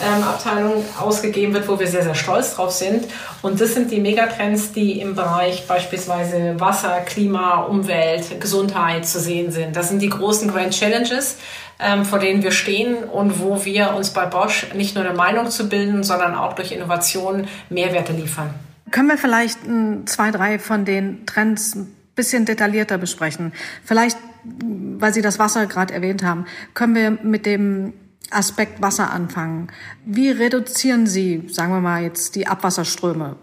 [0.00, 3.06] ähm, Abteilung ausgegeben wird, wo wir sehr, sehr stolz drauf sind.
[3.42, 9.50] Und das sind die Megatrends, die im Bereich beispielsweise Wasser, Klima, Umwelt, Gesundheit zu sehen
[9.50, 9.74] sind.
[9.76, 11.38] Das sind die großen Grand Challenges,
[11.80, 15.50] ähm, vor denen wir stehen und wo wir uns bei Bosch nicht nur eine Meinung
[15.50, 18.54] zu bilden, sondern auch durch Innovation Mehrwerte liefern.
[18.90, 19.58] Können wir vielleicht
[20.06, 23.52] zwei, drei von den Trends ein bisschen detaillierter besprechen?
[23.84, 27.92] Vielleicht, weil Sie das Wasser gerade erwähnt haben, können wir mit dem
[28.30, 29.68] Aspekt Wasser anfangen.
[30.04, 33.36] Wie reduzieren Sie, sagen wir mal jetzt, die Abwasserströme?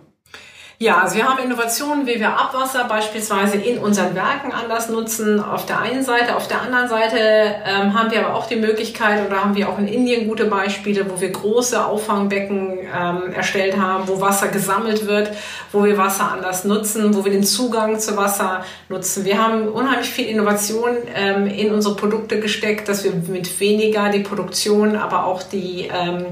[0.77, 5.39] Ja, also wir haben Innovationen, wie wir Abwasser beispielsweise in unseren Werken anders nutzen.
[5.39, 9.25] Auf der einen Seite, auf der anderen Seite ähm, haben wir aber auch die Möglichkeit,
[9.25, 14.09] oder haben wir auch in Indien gute Beispiele, wo wir große Auffangbecken ähm, erstellt haben,
[14.09, 15.31] wo Wasser gesammelt wird,
[15.71, 19.23] wo wir Wasser anders nutzen, wo wir den Zugang zu Wasser nutzen.
[19.23, 24.19] Wir haben unheimlich viel Innovation ähm, in unsere Produkte gesteckt, dass wir mit weniger die
[24.19, 26.25] Produktion, aber auch die ähm,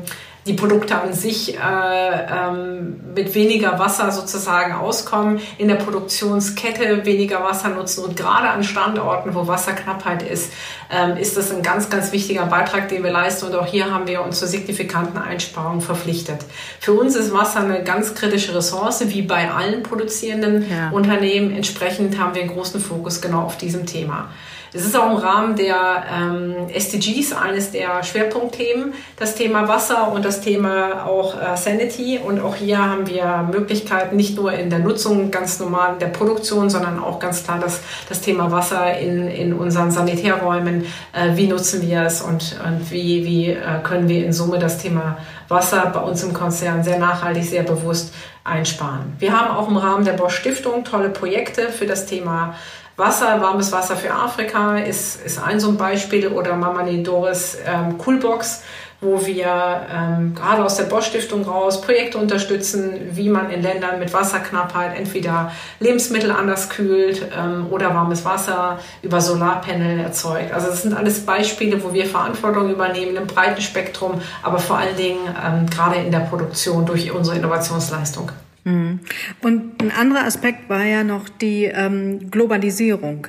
[0.45, 7.43] die Produkte an sich äh, ähm, mit weniger Wasser sozusagen auskommen, in der Produktionskette weniger
[7.43, 10.51] Wasser nutzen und gerade an Standorten, wo Wasserknappheit ist,
[10.91, 14.07] ähm, ist das ein ganz, ganz wichtiger Beitrag, den wir leisten und auch hier haben
[14.07, 16.39] wir uns zur signifikanten Einsparung verpflichtet.
[16.79, 20.89] Für uns ist Wasser eine ganz kritische Ressource, wie bei allen produzierenden ja.
[20.89, 21.55] Unternehmen.
[21.55, 24.29] Entsprechend haben wir einen großen Fokus genau auf diesem Thema.
[24.73, 30.25] Das ist auch im Rahmen der ähm, SDGs eines der Schwerpunktthemen, das Thema Wasser und
[30.25, 32.17] das Thema auch äh, Sanity.
[32.17, 36.71] Und auch hier haben wir Möglichkeiten, nicht nur in der Nutzung ganz normal der Produktion,
[36.71, 40.85] sondern auch ganz klar das, das Thema Wasser in, in unseren Sanitärräumen.
[41.13, 44.79] Äh, wie nutzen wir es und, und wie, wie äh, können wir in Summe das
[44.79, 48.11] Thema Wasser bei uns im Konzern sehr nachhaltig, sehr bewusst
[48.43, 49.13] einsparen.
[49.19, 52.55] Wir haben auch im Rahmen der Bosch Stiftung tolle Projekte für das Thema
[52.95, 57.97] Wasser, warmes Wasser für Afrika ist, ist ein so ein Beispiel oder Mama Doris ähm,
[57.97, 58.61] Coolbox,
[59.01, 63.97] wo wir ähm, gerade aus der Bosch Stiftung raus Projekte unterstützen, wie man in Ländern
[63.97, 70.53] mit Wasserknappheit entweder Lebensmittel anders kühlt ähm, oder warmes Wasser über Solarpanel erzeugt.
[70.53, 74.95] Also das sind alles Beispiele, wo wir Verantwortung übernehmen im breiten Spektrum, aber vor allen
[74.95, 78.31] Dingen ähm, gerade in der Produktion durch unsere Innovationsleistung.
[78.63, 78.99] Mhm.
[79.41, 83.27] Und ein anderer Aspekt war ja noch die ähm, Globalisierung.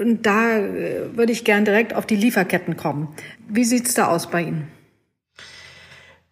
[0.00, 3.08] Und da äh, würde ich gern direkt auf die Lieferketten kommen.
[3.48, 4.75] Wie sieht's da aus bei Ihnen?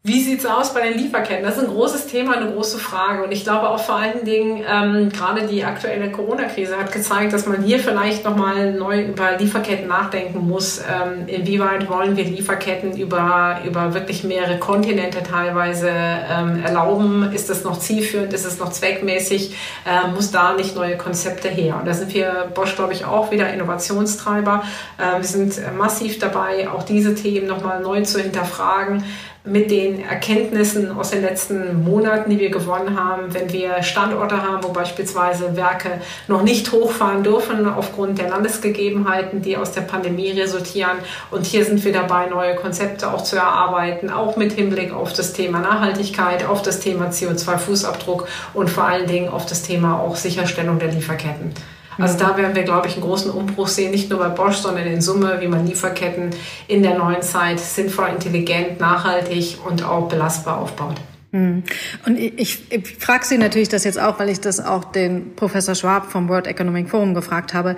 [0.06, 1.42] Wie sieht's aus bei den Lieferketten?
[1.42, 3.24] Das ist ein großes Thema, eine große Frage.
[3.24, 7.46] Und ich glaube auch vor allen Dingen, ähm, gerade die aktuelle Corona-Krise hat gezeigt, dass
[7.46, 10.80] man hier vielleicht nochmal neu über Lieferketten nachdenken muss.
[10.80, 17.32] Ähm, inwieweit wollen wir Lieferketten über, über wirklich mehrere Kontinente teilweise ähm, erlauben?
[17.32, 18.34] Ist das noch zielführend?
[18.34, 19.56] Ist es noch zweckmäßig?
[19.86, 21.78] Ähm, muss da nicht neue Konzepte her?
[21.78, 24.64] Und da sind wir Bosch, glaube ich, auch wieder Innovationstreiber.
[24.98, 29.02] Äh, wir sind massiv dabei, auch diese Themen nochmal neu zu hinterfragen
[29.46, 34.64] mit den Erkenntnissen aus den letzten Monaten, die wir gewonnen haben, wenn wir Standorte haben,
[34.64, 40.96] wo beispielsweise Werke noch nicht hochfahren dürfen aufgrund der Landesgegebenheiten, die aus der Pandemie resultieren.
[41.30, 45.34] Und hier sind wir dabei, neue Konzepte auch zu erarbeiten, auch mit Hinblick auf das
[45.34, 50.78] Thema Nachhaltigkeit, auf das Thema CO2-Fußabdruck und vor allen Dingen auf das Thema auch Sicherstellung
[50.78, 51.52] der Lieferketten.
[51.98, 54.86] Also da werden wir, glaube ich, einen großen Umbruch sehen, nicht nur bei Bosch, sondern
[54.86, 56.30] in Summe, wie man Lieferketten
[56.68, 60.96] in der neuen Zeit sinnvoll, intelligent, nachhaltig und auch belastbar aufbaut.
[61.34, 61.64] Hm.
[62.06, 65.74] Und ich, ich frage Sie natürlich das jetzt auch, weil ich das auch den Professor
[65.74, 67.74] Schwab vom World Economic Forum gefragt habe.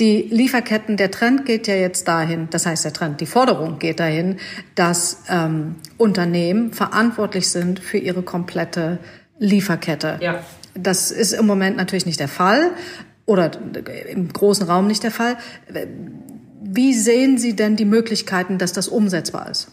[0.00, 4.00] Die Lieferketten, der Trend geht ja jetzt dahin, das heißt der Trend, die Forderung geht
[4.00, 4.38] dahin,
[4.74, 8.98] dass ähm, Unternehmen verantwortlich sind für ihre komplette
[9.38, 10.18] Lieferkette.
[10.20, 10.40] Ja.
[10.74, 12.72] Das ist im Moment natürlich nicht der Fall,
[13.26, 13.50] oder
[14.08, 15.36] im großen Raum nicht der Fall.
[16.62, 19.68] Wie sehen Sie denn die Möglichkeiten, dass das umsetzbar ist?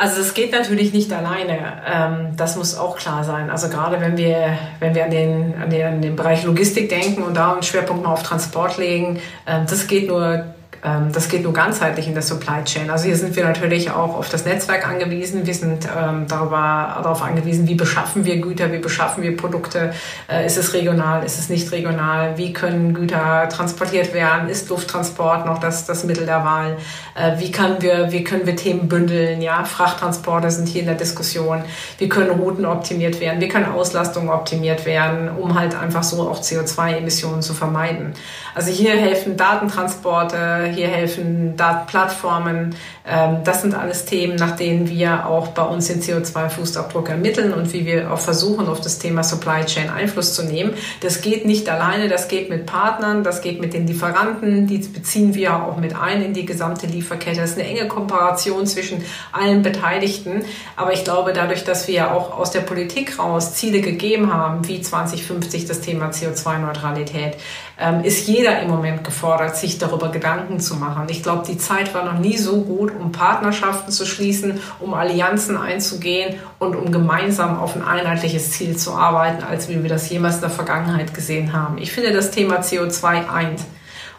[0.00, 1.82] Also es geht natürlich nicht alleine.
[1.86, 3.50] Ähm, das muss auch klar sein.
[3.50, 7.22] Also gerade wenn wir, wenn wir an den, an den, an den Bereich Logistik denken
[7.22, 11.52] und da einen Schwerpunkt noch auf Transport legen, ähm, das geht nur das geht nur
[11.52, 12.90] ganzheitlich in der Supply Chain.
[12.90, 15.46] Also hier sind wir natürlich auch auf das Netzwerk angewiesen.
[15.46, 19.92] Wir sind ähm, darüber, darauf angewiesen, wie beschaffen wir Güter, wie beschaffen wir Produkte.
[20.30, 22.38] Äh, ist es regional, ist es nicht regional?
[22.38, 24.48] Wie können Güter transportiert werden?
[24.48, 26.78] Ist Lufttransport noch das, das Mittel der Wahl?
[27.14, 29.42] Äh, wie, können wir, wie können wir Themen bündeln?
[29.42, 31.62] Ja, Frachttransporte sind hier in der Diskussion.
[31.98, 33.40] Wie können Routen optimiert werden?
[33.40, 38.14] Wie können Auslastungen optimiert werden, um halt einfach so auch CO2-Emissionen zu vermeiden?
[38.54, 42.74] Also hier helfen Datentransporte, hier helfen Datenplattformen.
[43.06, 47.72] Ähm, das sind alles Themen, nach denen wir auch bei uns den CO2-Fußabdruck ermitteln und
[47.72, 50.74] wie wir auch versuchen, auf das Thema Supply Chain Einfluss zu nehmen.
[51.00, 55.34] Das geht nicht alleine, das geht mit Partnern, das geht mit den Lieferanten, die beziehen
[55.34, 57.40] wir auch mit ein in die gesamte Lieferkette.
[57.40, 60.42] Das ist eine enge Kooperation zwischen allen Beteiligten.
[60.76, 64.80] Aber ich glaube, dadurch, dass wir auch aus der Politik raus Ziele gegeben haben, wie
[64.80, 67.36] 2050 das Thema CO2-Neutralität,
[67.78, 71.06] ähm, ist jeder im Moment gefordert, sich darüber Gedanken zu machen.
[71.08, 75.56] Ich glaube, die Zeit war noch nie so gut, um Partnerschaften zu schließen, um Allianzen
[75.56, 80.36] einzugehen und um gemeinsam auf ein einheitliches Ziel zu arbeiten, als wie wir das jemals
[80.36, 81.78] in der Vergangenheit gesehen haben.
[81.78, 83.60] Ich finde das Thema CO2 eint.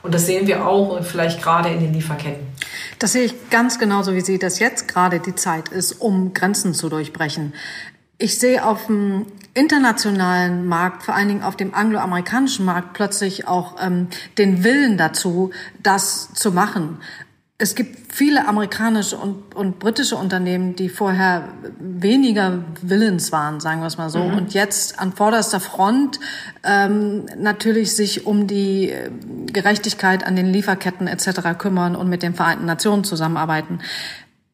[0.03, 2.47] Und das sehen wir auch vielleicht gerade in den Lieferketten.
[2.97, 6.73] Das sehe ich ganz genauso wie Sie, dass jetzt gerade die Zeit ist, um Grenzen
[6.73, 7.53] zu durchbrechen.
[8.21, 13.75] Ich sehe auf dem internationalen Markt, vor allen Dingen auf dem angloamerikanischen Markt, plötzlich auch
[13.81, 14.07] ähm,
[14.37, 15.51] den Willen dazu,
[15.83, 16.99] das zu machen.
[17.57, 23.87] Es gibt viele amerikanische und, und britische Unternehmen, die vorher weniger willens waren, sagen wir
[23.87, 24.35] es mal so, mhm.
[24.35, 26.19] und jetzt an vorderster Front
[26.63, 29.11] ähm, natürlich sich um die äh,
[29.51, 31.57] Gerechtigkeit an den Lieferketten etc.
[31.57, 33.79] kümmern und mit den Vereinten Nationen zusammenarbeiten.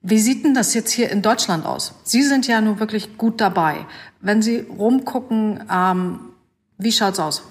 [0.10, 1.93] Wie sieht denn das jetzt hier in Deutschland aus?
[2.04, 3.86] Sie sind ja nun wirklich gut dabei.
[4.22, 6.20] Wenn Sie rumgucken, ähm,
[6.78, 7.43] wie schaut's aus?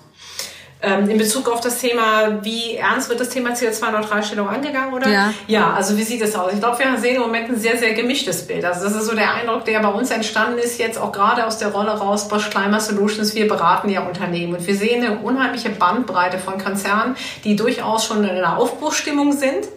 [0.80, 5.06] Ähm, in Bezug auf das Thema, wie ernst wird das Thema CO2-Neutralstellung angegangen, oder?
[5.06, 5.34] Ja.
[5.46, 6.50] Ja, also wie sieht es aus?
[6.54, 8.64] Ich glaube, wir sehen im Moment ein sehr, sehr gemischtes Bild.
[8.64, 11.58] Also das ist so der Eindruck, der bei uns entstanden ist, jetzt auch gerade aus
[11.58, 15.68] der Rolle raus, Bosch Climate Solutions, wir beraten ja Unternehmen und wir sehen eine unheimliche
[15.68, 19.68] Bandbreite von Konzernen, die durchaus schon in einer Aufbruchsstimmung sind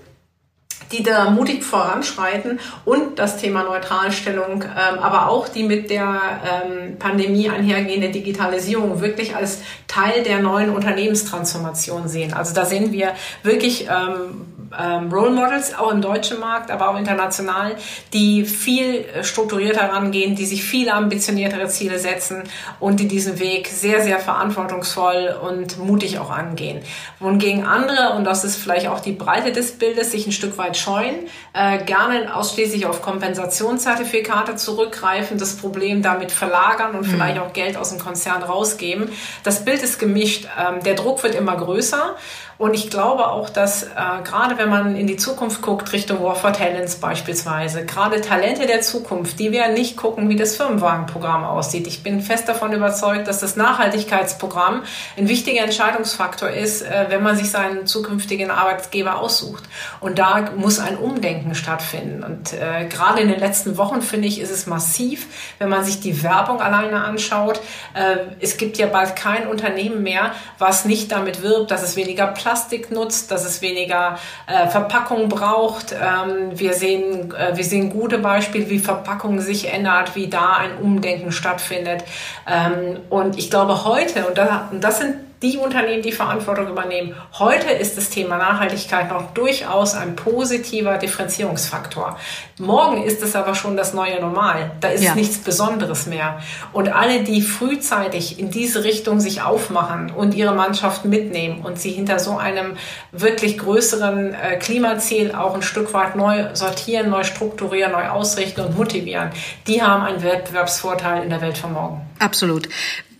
[0.91, 6.97] die da mutig voranschreiten und das Thema Neutralstellung, ähm, aber auch die mit der ähm,
[6.97, 12.33] Pandemie einhergehende Digitalisierung wirklich als Teil der neuen Unternehmenstransformation sehen.
[12.33, 14.45] Also da sehen wir wirklich ähm,
[14.77, 17.75] ähm, Role Models, auch im deutschen Markt, aber auch international,
[18.13, 22.43] die viel strukturierter rangehen, die sich viel ambitioniertere Ziele setzen
[22.79, 26.81] und die diesen Weg sehr, sehr verantwortungsvoll und mutig auch angehen.
[27.19, 30.77] Wohingegen andere, und das ist vielleicht auch die Breite des Bildes, sich ein Stück weit
[30.77, 37.11] scheuen, äh, gerne ausschließlich auf Kompensationszertifikate zurückgreifen, das Problem damit verlagern und mhm.
[37.11, 39.09] vielleicht auch Geld aus dem Konzern rausgeben.
[39.43, 40.47] Das Bild ist gemischt.
[40.59, 42.15] Ähm, der Druck wird immer größer.
[42.59, 43.87] Und ich glaube auch, dass äh,
[44.25, 48.81] gerade wenn man in die Zukunft guckt, Richtung War for Talents beispielsweise, gerade Talente der
[48.81, 51.87] Zukunft, die werden nicht gucken, wie das Firmenwagenprogramm aussieht.
[51.87, 54.83] Ich bin fest davon überzeugt, dass das Nachhaltigkeitsprogramm
[55.15, 59.63] ein wichtiger Entscheidungsfaktor ist, äh, wenn man sich seinen zukünftigen Arbeitgeber aussucht.
[60.01, 62.25] Und da muss ein Umdenken stattfinden.
[62.25, 65.27] Und äh, gerade in den letzten Wochen, finde ich, ist es massiv,
[65.59, 67.61] wenn man sich die Werbung alleine anschaut.
[67.93, 72.27] Äh, es gibt ja bald kein Unternehmen mehr, was nicht damit wirbt, dass es weniger
[72.27, 75.91] Platz Plastik nutzt, dass es weniger äh, Verpackung braucht.
[75.91, 80.77] Ähm, wir, sehen, äh, wir sehen gute Beispiele, wie Verpackung sich ändert, wie da ein
[80.81, 82.03] Umdenken stattfindet.
[82.47, 87.15] Ähm, und ich glaube heute, und, da, und das sind die Unternehmen, die Verantwortung übernehmen.
[87.37, 92.17] Heute ist das Thema Nachhaltigkeit noch durchaus ein positiver Differenzierungsfaktor.
[92.57, 94.71] Morgen ist es aber schon das neue Normal.
[94.81, 95.15] Da ist ja.
[95.15, 96.41] nichts Besonderes mehr.
[96.73, 101.91] Und alle, die frühzeitig in diese Richtung sich aufmachen und ihre Mannschaft mitnehmen und sie
[101.91, 102.75] hinter so einem
[103.13, 108.77] wirklich größeren äh, Klimaziel auch ein Stück weit neu sortieren, neu strukturieren, neu ausrichten und
[108.77, 109.29] motivieren,
[109.67, 112.01] die haben einen Wettbewerbsvorteil in der Welt von morgen.
[112.19, 112.67] Absolut.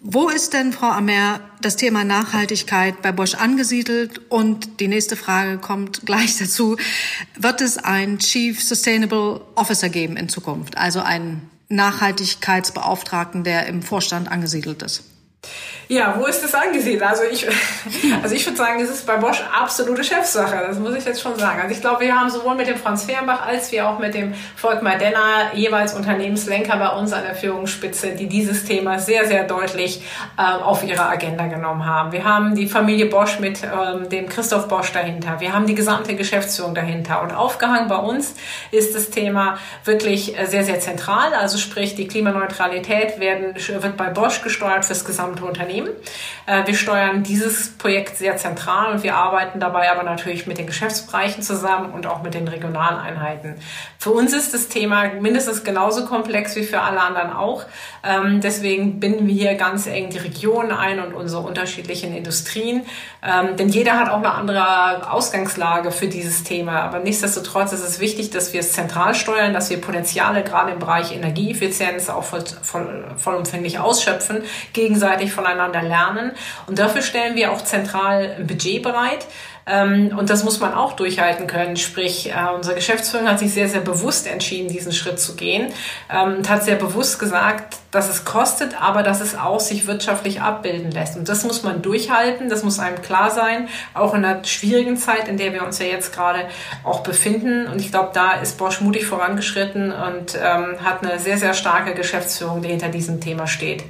[0.01, 4.21] Wo ist denn, Frau Amer, das Thema Nachhaltigkeit bei Bosch angesiedelt?
[4.29, 6.77] Und die nächste Frage kommt gleich dazu.
[7.38, 10.77] Wird es einen Chief Sustainable Officer geben in Zukunft?
[10.77, 15.03] Also einen Nachhaltigkeitsbeauftragten, der im Vorstand angesiedelt ist?
[15.91, 17.02] Ja, wo ist das angesiedelt?
[17.02, 17.47] Also ich,
[18.21, 20.63] also ich würde sagen, es ist bei Bosch absolute Chefsache.
[20.67, 21.62] Das muss ich jetzt schon sagen.
[21.62, 24.36] Also ich glaube, wir haben sowohl mit dem Franz Fehrenbach als wie auch mit dem
[24.56, 30.04] Volkmar Denner jeweils Unternehmenslenker bei uns an der Führungsspitze, die dieses Thema sehr, sehr deutlich
[30.38, 32.12] äh, auf ihre Agenda genommen haben.
[32.12, 35.39] Wir haben die Familie Bosch mit ähm, dem Christoph Bosch dahinter.
[35.39, 37.23] Wir haben die gesamte Geschäftsführung dahinter.
[37.23, 38.36] Und aufgehangen bei uns
[38.69, 41.34] ist das Thema wirklich äh, sehr, sehr zentral.
[41.34, 45.79] Also sprich, die Klimaneutralität werden, wird bei Bosch gesteuert fürs gesamte Unternehmen.
[45.80, 45.89] Unternehmen.
[46.46, 50.68] Äh, wir steuern dieses Projekt sehr zentral und wir arbeiten dabei aber natürlich mit den
[50.68, 53.56] Geschäftsbereichen zusammen und auch mit den Regionaleinheiten.
[53.98, 57.65] Für uns ist das Thema mindestens genauso komplex wie für alle anderen auch.
[58.04, 62.86] Ähm, deswegen binden wir hier ganz eng die Regionen ein und unsere unterschiedlichen Industrien.
[63.22, 66.82] Ähm, denn jeder hat auch eine andere Ausgangslage für dieses Thema.
[66.82, 70.80] Aber nichtsdestotrotz ist es wichtig, dass wir es zentral steuern, dass wir Potenziale gerade im
[70.80, 76.32] Bereich Energieeffizienz auch voll, voll, vollumfänglich ausschöpfen, gegenseitig voneinander voneinander lernen.
[76.67, 79.25] Und dafür stellen wir auch zentral ein Budget bereit.
[79.65, 81.77] Ähm, und das muss man auch durchhalten können.
[81.77, 85.71] Sprich, äh, unsere Geschäftsführung hat sich sehr, sehr bewusst entschieden, diesen Schritt zu gehen
[86.12, 90.41] ähm, und hat sehr bewusst gesagt, dass es kostet, aber dass es auch sich wirtschaftlich
[90.41, 91.17] abbilden lässt.
[91.17, 95.27] Und das muss man durchhalten, das muss einem klar sein, auch in einer schwierigen Zeit,
[95.27, 96.45] in der wir uns ja jetzt gerade
[96.84, 97.67] auch befinden.
[97.67, 101.93] Und ich glaube, da ist Bosch mutig vorangeschritten und ähm, hat eine sehr, sehr starke
[101.93, 103.84] Geschäftsführung, die hinter diesem Thema steht.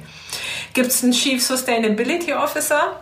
[0.72, 3.00] Gibt es einen Chief Sustainability Officer?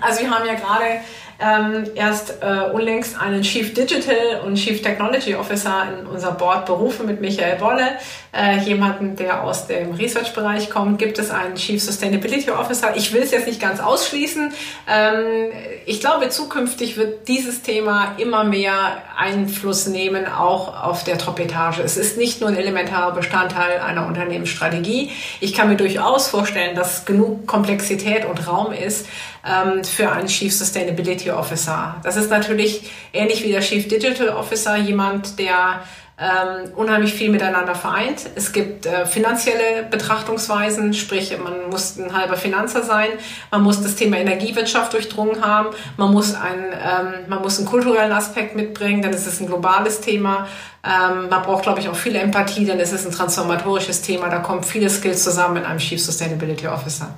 [0.00, 1.00] Also wir haben ja gerade
[1.38, 7.06] ähm, erst äh, unlängst einen Chief Digital und Chief Technology Officer in unser Board berufen
[7.06, 7.98] mit Michael Wolle,
[8.34, 10.98] äh, jemanden, der aus dem Research-Bereich kommt.
[10.98, 12.96] Gibt es einen Chief Sustainability Officer?
[12.96, 14.52] Ich will es jetzt nicht ganz ausschließen.
[14.88, 15.52] Ähm,
[15.86, 21.78] ich glaube, zukünftig wird dieses Thema immer mehr Einfluss nehmen, auch auf der Top-Etage.
[21.78, 25.10] Es ist nicht nur ein elementarer Bestandteil einer Unternehmensstrategie.
[25.40, 29.06] Ich kann mir durchaus vorstellen, dass genug Komplexität und Raum ist,
[29.46, 31.96] ähm, für einen Chief Sustainability Officer.
[32.02, 35.82] Das ist natürlich ähnlich wie der Chief Digital Officer, jemand, der
[36.16, 38.30] ähm, unheimlich viel miteinander vereint.
[38.36, 43.08] Es gibt äh, finanzielle Betrachtungsweisen, sprich man muss ein halber Finanzer sein,
[43.50, 48.12] man muss das Thema Energiewirtschaft durchdrungen haben, man muss, ein, ähm, man muss einen kulturellen
[48.12, 50.46] Aspekt mitbringen, dann ist es ein globales Thema.
[50.84, 54.28] Ähm, man braucht, glaube ich, auch viel Empathie, denn es ist ein transformatorisches Thema.
[54.28, 57.16] Da kommen viele Skills zusammen in einem Chief Sustainability Officer.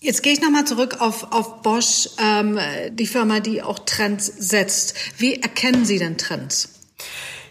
[0.00, 2.58] Jetzt gehe ich nochmal zurück auf, auf Bosch, ähm,
[2.90, 4.96] die Firma, die auch Trends setzt.
[5.16, 6.68] Wie erkennen Sie denn Trends?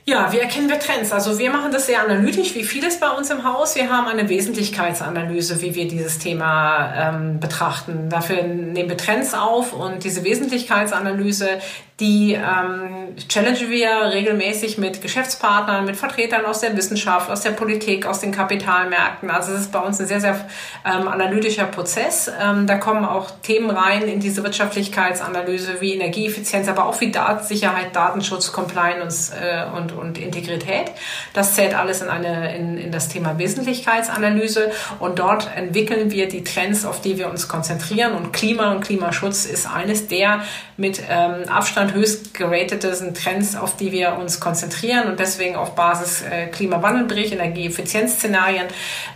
[0.03, 1.11] Ja, wie erkennen wir Trends?
[1.11, 3.75] Also wir machen das sehr analytisch, wie vieles bei uns im Haus.
[3.75, 8.09] Wir haben eine Wesentlichkeitsanalyse, wie wir dieses Thema ähm, betrachten.
[8.09, 11.59] Dafür nehmen wir Trends auf und diese Wesentlichkeitsanalyse,
[12.01, 18.07] die ähm, challengen wir regelmäßig mit Geschäftspartnern, mit Vertretern aus der Wissenschaft, aus der Politik,
[18.07, 19.29] aus den Kapitalmärkten.
[19.29, 20.49] Also es ist bei uns ein sehr, sehr
[20.83, 22.29] ähm, analytischer Prozess.
[22.41, 27.95] Ähm, da kommen auch Themen rein in diese Wirtschaftlichkeitsanalyse wie Energieeffizienz, aber auch wie Datensicherheit,
[27.95, 30.91] Datenschutz, Compliance äh, und, und Integrität.
[31.33, 36.43] Das zählt alles in, eine, in, in das Thema Wesentlichkeitsanalyse und dort entwickeln wir die
[36.43, 40.41] Trends, auf die wir uns konzentrieren und Klima und Klimaschutz ist eines der
[40.77, 46.21] mit ähm, Abstand höchst gerateten Trends, auf die wir uns konzentrieren und deswegen auf Basis
[46.21, 48.67] äh, Klimawandelbericht, Energieeffizienzszenarien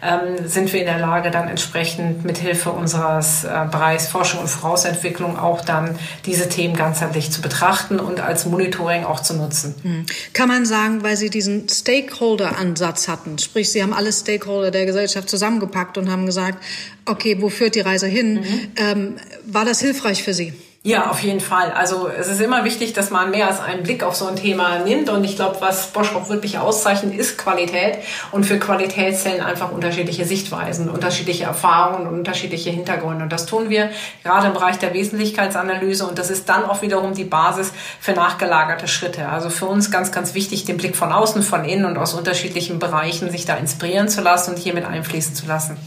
[0.03, 5.37] ähm, sind wir in der Lage, dann entsprechend mithilfe unseres äh, Bereichs Forschung und Vorausentwicklung
[5.37, 9.75] auch dann diese Themen ganzheitlich zu betrachten und als Monitoring auch zu nutzen.
[9.83, 10.05] Mhm.
[10.33, 15.29] Kann man sagen, weil Sie diesen Stakeholder-Ansatz hatten, sprich, Sie haben alle Stakeholder der Gesellschaft
[15.29, 16.63] zusammengepackt und haben gesagt,
[17.05, 18.35] okay, wo führt die Reise hin?
[18.35, 18.71] Mhm.
[18.77, 20.53] Ähm, war das hilfreich für Sie?
[20.85, 21.71] Ja, auf jeden Fall.
[21.71, 24.77] Also es ist immer wichtig, dass man mehr als einen Blick auf so ein Thema
[24.77, 25.09] nimmt.
[25.09, 27.97] Und ich glaube, was Bosch auch wirklich auszeichnet, ist Qualität.
[28.31, 33.23] Und für Qualität zählen einfach unterschiedliche Sichtweisen, unterschiedliche Erfahrungen und unterschiedliche Hintergründe.
[33.23, 33.89] Und das tun wir
[34.21, 36.05] gerade im Bereich der Wesentlichkeitsanalyse.
[36.05, 39.27] Und das ist dann auch wiederum die Basis für nachgelagerte Schritte.
[39.27, 42.77] Also für uns ganz, ganz wichtig, den Blick von außen, von innen und aus unterschiedlichen
[42.77, 45.77] Bereichen sich da inspirieren zu lassen und hier mit einfließen zu lassen.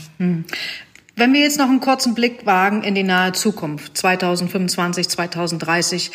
[1.18, 6.12] Wenn wir jetzt noch einen kurzen Blick wagen in die nahe Zukunft, 2025, 2030,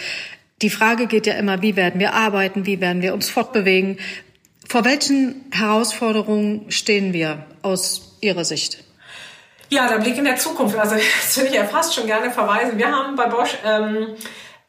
[0.61, 3.99] die Frage geht ja immer, wie werden wir arbeiten, wie werden wir uns fortbewegen?
[4.65, 8.81] Vor welchen Herausforderungen stehen wir aus Ihrer Sicht?
[9.67, 10.77] Ja, der Blick in der Zukunft.
[10.77, 12.77] Also das würde ich ja fast schon gerne verweisen.
[12.77, 14.15] Wir haben bei Bosch ähm, äh,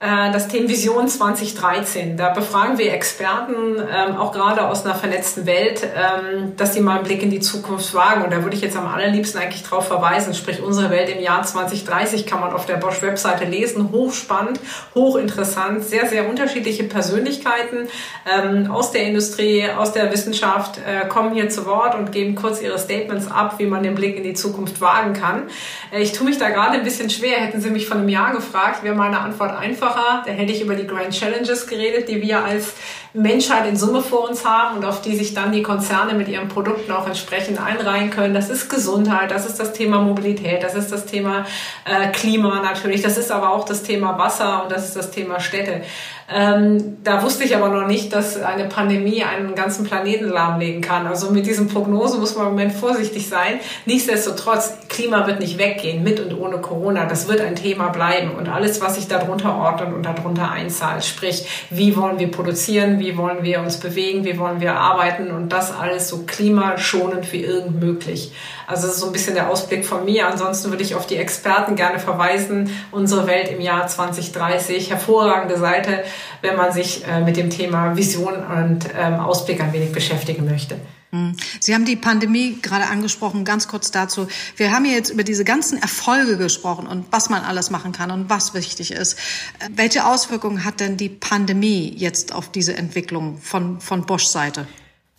[0.01, 2.17] das Thema Vision 2013.
[2.17, 6.97] Da befragen wir Experten, ähm, auch gerade aus einer vernetzten Welt, ähm, dass sie mal
[6.97, 8.23] einen Blick in die Zukunft wagen.
[8.23, 10.35] Und da würde ich jetzt am allerliebsten eigentlich drauf verweisen.
[10.35, 13.93] Sprich, unsere Welt im Jahr 2030 kann man auf der Bosch-Webseite lesen.
[13.93, 14.61] Hochspannend,
[14.95, 17.89] hochinteressant, sehr, sehr unterschiedliche Persönlichkeiten
[18.31, 22.61] ähm, aus der Industrie, aus der Wissenschaft äh, kommen hier zu Wort und geben kurz
[22.61, 25.45] ihre Statements ab, wie man den Blick in die Zukunft wagen kann.
[25.93, 27.39] Äh, ich tue mich da gerade ein bisschen schwer.
[27.39, 30.23] Hätten Sie mich von einem Jahr gefragt, wäre meine Antwort einfacher einfacher.
[30.27, 32.75] Da hätte ich über die Grand Challenges geredet, die wir als
[33.13, 36.49] Menschheit in Summe vor uns haben und auf die sich dann die Konzerne mit ihren
[36.49, 38.35] Produkten auch entsprechend einreihen können.
[38.35, 41.47] Das ist Gesundheit, das ist das Thema Mobilität, das ist das Thema
[41.85, 45.39] äh, Klima natürlich, das ist aber auch das Thema Wasser und das ist das Thema
[45.39, 45.83] Städte.
[46.33, 51.07] Ähm, da wusste ich aber noch nicht, dass eine Pandemie einen ganzen Planeten lahmlegen kann.
[51.07, 53.61] Also mit diesen Prognosen muss man im Moment vorsichtig sein.
[53.85, 57.05] Nichtsdestotrotz, Klima wird nicht weggehen, mit und ohne Corona.
[57.05, 58.31] Das wird ein Thema bleiben.
[58.31, 63.19] Und alles, was sich darunter ordnet und darunter einzahlt, sprich, wie wollen wir produzieren, wie
[63.19, 67.81] wollen wir uns bewegen, wie wollen wir arbeiten und das alles so klimaschonend wie irgend
[67.81, 68.33] möglich.
[68.67, 70.27] Also das ist so ein bisschen der Ausblick von mir.
[70.27, 72.71] Ansonsten würde ich auf die Experten gerne verweisen.
[72.93, 76.05] Unsere Welt im Jahr 2030, hervorragende Seite,
[76.43, 80.77] wenn man sich äh, mit dem Thema Vision und ähm, Ausblick ein wenig beschäftigen möchte.
[81.11, 81.37] Hm.
[81.61, 84.27] Sie haben die Pandemie gerade angesprochen, ganz kurz dazu.
[84.57, 88.29] Wir haben jetzt über diese ganzen Erfolge gesprochen und was man alles machen kann und
[88.31, 89.15] was wichtig ist.
[89.61, 94.67] Äh, welche Auswirkungen hat denn die Pandemie jetzt auf diese Entwicklung von, von Bosch Seite?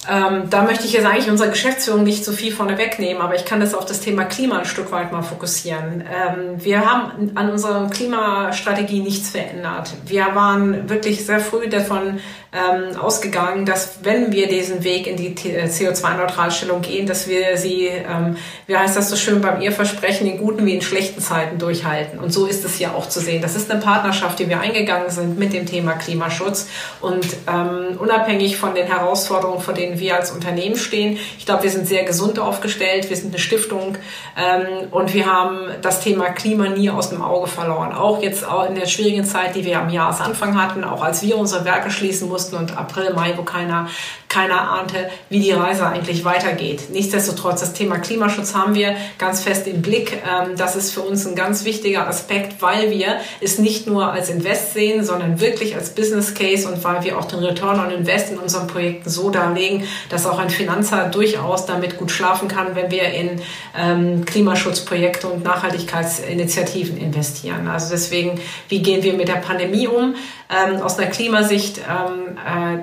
[0.09, 3.45] Ähm, da möchte ich jetzt eigentlich unserer Geschäftsführung nicht so viel vorne wegnehmen, aber ich
[3.45, 6.01] kann das auf das Thema Klima ein Stück weit mal fokussieren.
[6.01, 9.93] Ähm, wir haben an unserer Klimastrategie nichts verändert.
[10.05, 12.19] Wir waren wirklich sehr früh davon
[12.55, 17.87] ähm, ausgegangen, dass wenn wir diesen Weg in die äh, CO2-Neutralstellung gehen, dass wir sie,
[17.87, 18.37] ähm,
[18.67, 22.19] wie heißt das so schön beim Eheversprechen, in guten wie in schlechten Zeiten durchhalten.
[22.19, 23.41] Und so ist es ja auch zu sehen.
[23.41, 26.69] Das ist eine Partnerschaft, die wir eingegangen sind mit dem Thema Klimaschutz
[27.01, 31.17] und ähm, unabhängig von den Herausforderungen, vor denen wir als Unternehmen stehen.
[31.38, 33.10] Ich glaube, wir sind sehr gesund aufgestellt.
[33.10, 33.97] Wir sind eine Stiftung
[34.38, 37.93] ähm, und wir haben das Thema Klima nie aus dem Auge verloren.
[37.93, 41.38] Auch jetzt auch in der schwierigen Zeit, die wir am Jahresanfang hatten, auch als wir
[41.38, 43.88] unsere Werke schließen mussten und April, Mai, wo keiner
[44.36, 46.89] keiner ahnte, wie die Reise eigentlich weitergeht.
[46.91, 50.11] Nichtsdestotrotz, das Thema Klimaschutz haben wir ganz fest im Blick.
[50.11, 54.29] Ähm, das ist für uns ein ganz wichtiger Aspekt, weil wir es nicht nur als
[54.29, 58.31] Invest sehen, sondern wirklich als Business Case und weil wir auch den Return on Invest
[58.31, 62.91] in unseren Projekten so darlegen, dass auch ein Finanzer durchaus damit gut schlafen kann, wenn
[62.91, 63.41] wir in
[63.77, 67.69] ähm, Klimaschutzprojekte und Nachhaltigkeitsinitiativen investieren.
[67.69, 70.15] Also deswegen, wie gehen wir mit der Pandemie um?
[70.47, 71.81] Ähm, aus einer Klimasicht, äh,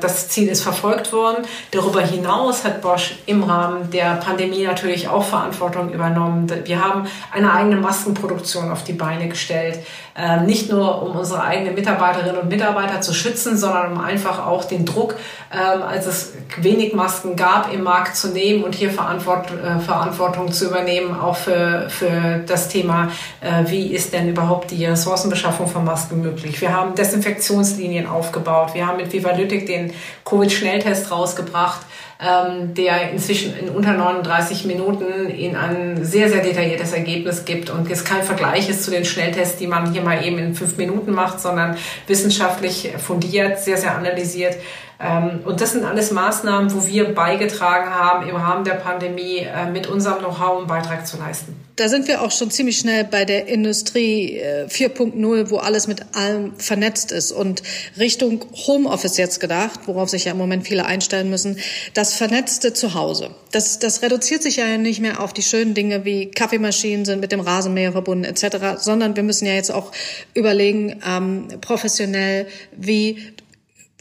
[0.00, 1.41] das Ziel ist verfolgt worden.
[1.70, 6.51] Darüber hinaus hat Bosch im Rahmen der Pandemie natürlich auch Verantwortung übernommen.
[6.64, 9.80] Wir haben eine eigene Maskenproduktion auf die Beine gestellt.
[10.14, 14.64] Ähm, nicht nur um unsere eigenen Mitarbeiterinnen und Mitarbeiter zu schützen, sondern um einfach auch
[14.64, 15.16] den Druck,
[15.53, 20.50] ähm, als es wenig Masken gab, im Markt zu nehmen und hier Verantwort, äh, Verantwortung
[20.50, 25.84] zu übernehmen, auch für, für das Thema, äh, wie ist denn überhaupt die Ressourcenbeschaffung von
[25.84, 26.61] Masken möglich.
[26.61, 28.74] Wir haben Desinfektionslinien aufgebaut.
[28.74, 29.92] Wir haben mit Vivalytic den
[30.24, 31.80] Covid-Schnelltest rausgebracht
[32.22, 37.90] ähm, der inzwischen in unter 39 Minuten Ihnen ein sehr, sehr detailliertes Ergebnis gibt und
[37.90, 41.12] es kein Vergleich ist zu den Schnelltests, die man hier mal eben in fünf Minuten
[41.12, 41.76] macht, sondern
[42.07, 44.57] wissenschaftlich fundiert, sehr, sehr analysiert.
[45.03, 49.68] Ähm, und das sind alles Maßnahmen, wo wir beigetragen haben, im Rahmen der Pandemie äh,
[49.70, 51.57] mit unserem Know-how einen Beitrag zu leisten.
[51.74, 56.14] Da sind wir auch schon ziemlich schnell bei der Industrie 4.0, äh, wo alles mit
[56.14, 57.32] allem vernetzt ist.
[57.32, 57.62] Und
[57.98, 61.59] Richtung Homeoffice jetzt gedacht, worauf sich ja im Moment viele einstellen müssen,
[61.94, 63.30] das vernetzte Zuhause.
[63.50, 67.32] Das, das reduziert sich ja nicht mehr auf die schönen Dinge wie Kaffeemaschinen sind mit
[67.32, 69.90] dem Rasenmäher verbunden etc., sondern wir müssen ja jetzt auch
[70.34, 72.46] überlegen, ähm, professionell,
[72.76, 73.32] wie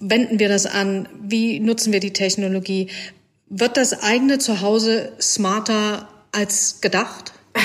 [0.01, 1.07] wenden wir das an?
[1.21, 2.89] Wie nutzen wir die Technologie?
[3.47, 7.33] Wird das eigene Zuhause smarter als gedacht?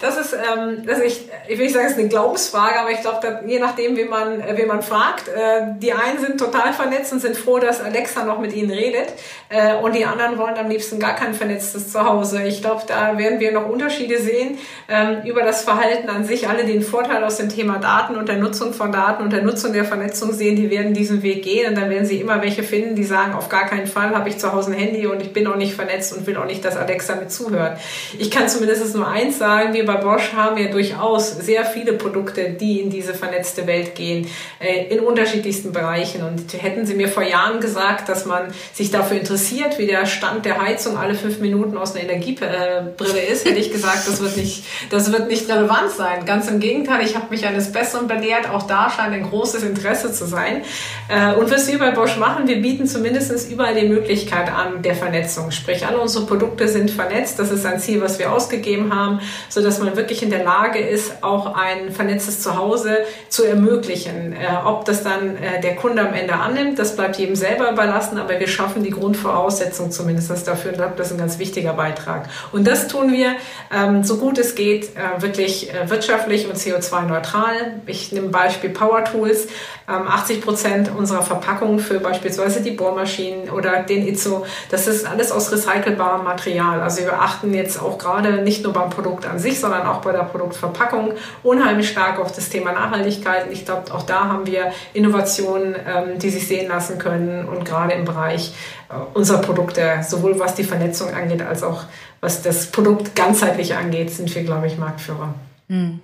[0.00, 3.00] das ist, ähm, das ich, ich will nicht sagen, es ist eine Glaubensfrage, aber ich
[3.00, 7.12] glaube, je nachdem, wie man, äh, wie man fragt, äh, die einen sind total vernetzt
[7.12, 9.08] und sind froh, dass Alexa noch mit ihnen redet,
[9.48, 12.42] äh, und die anderen wollen am liebsten gar kein vernetztes Zuhause.
[12.44, 16.48] Ich glaube, da werden wir noch Unterschiede sehen ähm, über das Verhalten an sich.
[16.48, 19.42] Alle, die den Vorteil aus dem Thema Daten und der Nutzung von Daten und der
[19.42, 22.62] Nutzung der Vernetzung sehen, die werden diesen Weg gehen und dann werden sie immer welche
[22.62, 25.32] finden, die sagen, auf gar keinen Fall habe ich zu Hause ein Handy und ich
[25.32, 27.78] bin auch nicht vernetzt und will auch nicht, dass Alexa mit zuhört.
[28.18, 32.50] Ich kann zumindest nur eins sagen, wir bei Bosch haben ja durchaus sehr viele Produkte,
[32.50, 34.28] die in diese vernetzte Welt gehen,
[34.58, 36.22] äh, in unterschiedlichsten Bereichen.
[36.22, 40.44] Und hätten Sie mir vor Jahren gesagt, dass man sich dafür interessiert, wie der Stand
[40.44, 44.64] der Heizung alle fünf Minuten aus einer Energiebrille ist, hätte ich gesagt, das wird nicht,
[44.90, 46.24] das wird nicht relevant sein.
[46.24, 48.48] Ganz im Gegenteil, ich habe mich eines Besseren belehrt.
[48.50, 50.62] Auch da scheint ein großes Interesse zu sein.
[51.08, 54.94] Äh, und was wir bei Bosch machen, wir bieten zumindest überall die Möglichkeit an der
[54.94, 55.50] Vernetzung.
[55.50, 57.38] Sprich, alle unsere Produkte sind vernetzt.
[57.38, 60.78] Das ist ein Ziel, was wir ausgegeben haben, so dass man wirklich in der Lage
[60.78, 62.98] ist, auch ein vernetztes Zuhause
[63.28, 64.32] zu ermöglichen.
[64.32, 68.16] Äh, ob das dann äh, der Kunde am Ende annimmt, das bleibt jedem selber überlassen,
[68.16, 72.28] aber wir schaffen die Grundvoraussetzung zumindest dafür und glaube, das ist ein ganz wichtiger Beitrag.
[72.52, 73.32] Und das tun wir
[73.70, 77.80] ähm, so gut es geht, äh, wirklich äh, wirtschaftlich und CO2-neutral.
[77.86, 79.48] Ich nehme Beispiel Power Tools.
[79.88, 85.30] Ähm, 80 Prozent unserer Verpackungen für beispielsweise die Bohrmaschinen oder den Itzo, das ist alles
[85.30, 86.80] aus recycelbarem Material.
[86.80, 90.12] Also wir achten jetzt auch gerade nicht nur beim Produkt an sich, sondern auch bei
[90.12, 91.12] der Produktverpackung
[91.42, 93.46] unheimlich stark auf das Thema Nachhaltigkeit.
[93.46, 97.64] Und ich glaube, auch da haben wir Innovationen, ähm, die sich sehen lassen können und
[97.64, 98.54] gerade im Bereich
[98.88, 101.84] äh, unserer Produkte, sowohl was die Vernetzung angeht, als auch
[102.20, 105.34] was das Produkt ganzheitlich angeht, sind wir, glaube ich, Marktführer.
[105.68, 106.00] Hm.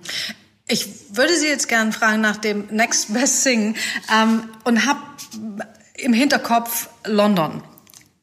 [0.67, 3.75] Ich würde Sie jetzt gerne fragen nach dem Next Best Thing
[4.13, 4.99] ähm, und habe
[5.95, 7.63] im Hinterkopf London.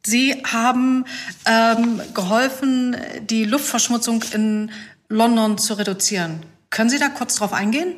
[0.05, 1.05] Sie haben
[1.47, 4.70] ähm, geholfen, die Luftverschmutzung in
[5.12, 6.46] London zu reduzieren.
[6.70, 7.96] Können Sie da kurz drauf eingehen?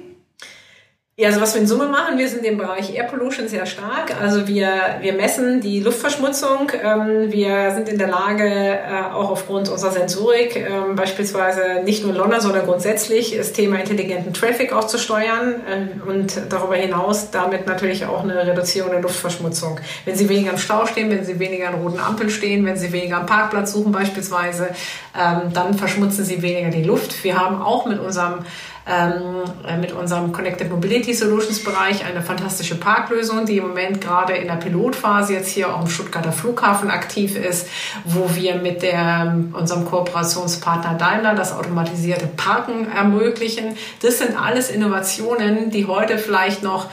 [1.14, 4.18] Ja, also was wir in Summe machen, wir sind im Bereich Air Pollution sehr stark.
[4.18, 6.72] Also wir, wir messen die Luftverschmutzung.
[6.82, 12.12] Ähm, wir sind in der Lage, äh, auch aufgrund unserer Sensorik, ähm, beispielsweise nicht nur
[12.12, 17.30] in London, sondern grundsätzlich das Thema intelligenten Traffic auch zu steuern äh, und darüber hinaus
[17.30, 19.80] damit natürlich auch eine Reduzierung der Luftverschmutzung.
[20.06, 22.90] Wenn Sie weniger im Stau stehen, wenn Sie weniger an roten Ampeln stehen, wenn Sie
[22.90, 24.70] weniger am Parkplatz suchen beispielsweise,
[25.14, 27.22] ähm, dann verschmutzen Sie weniger die Luft.
[27.22, 28.46] Wir haben auch mit unserem
[28.86, 34.32] ähm, äh, mit unserem Connected Mobility Solutions Bereich eine fantastische Parklösung, die im Moment gerade
[34.34, 37.68] in der Pilotphase jetzt hier auch Stuttgarter Flughafen aktiv ist,
[38.04, 43.76] wo wir mit der, unserem Kooperationspartner Daimler das automatisierte Parken ermöglichen.
[44.00, 46.88] Das sind alles Innovationen, die heute vielleicht noch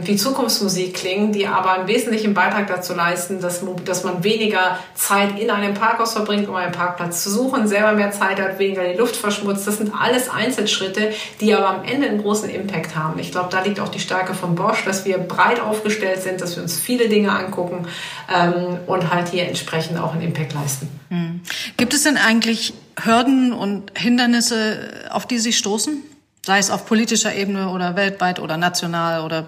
[0.00, 5.38] wie Zukunftsmusik klingen, die aber einen wesentlichen Beitrag dazu leisten, dass, dass man weniger Zeit
[5.38, 8.98] in einem Parkhaus verbringt, um einen Parkplatz zu suchen, selber mehr Zeit hat, weniger die
[8.98, 9.66] Luft verschmutzt.
[9.68, 13.20] Das sind alles Einzelschritte, die aber am Ende einen großen Impact haben.
[13.20, 16.56] Ich glaube, da liegt auch die Stärke von Bosch, dass wir breit aufgestellt sind, dass
[16.56, 17.86] wir uns viele Dinge angucken
[18.34, 20.88] ähm, und halt hier entsprechend auch einen Impact leisten.
[21.10, 21.40] Hm.
[21.76, 26.02] Gibt es denn eigentlich Hürden und Hindernisse, auf die Sie stoßen?
[26.44, 29.46] Sei es auf politischer Ebene oder weltweit oder national oder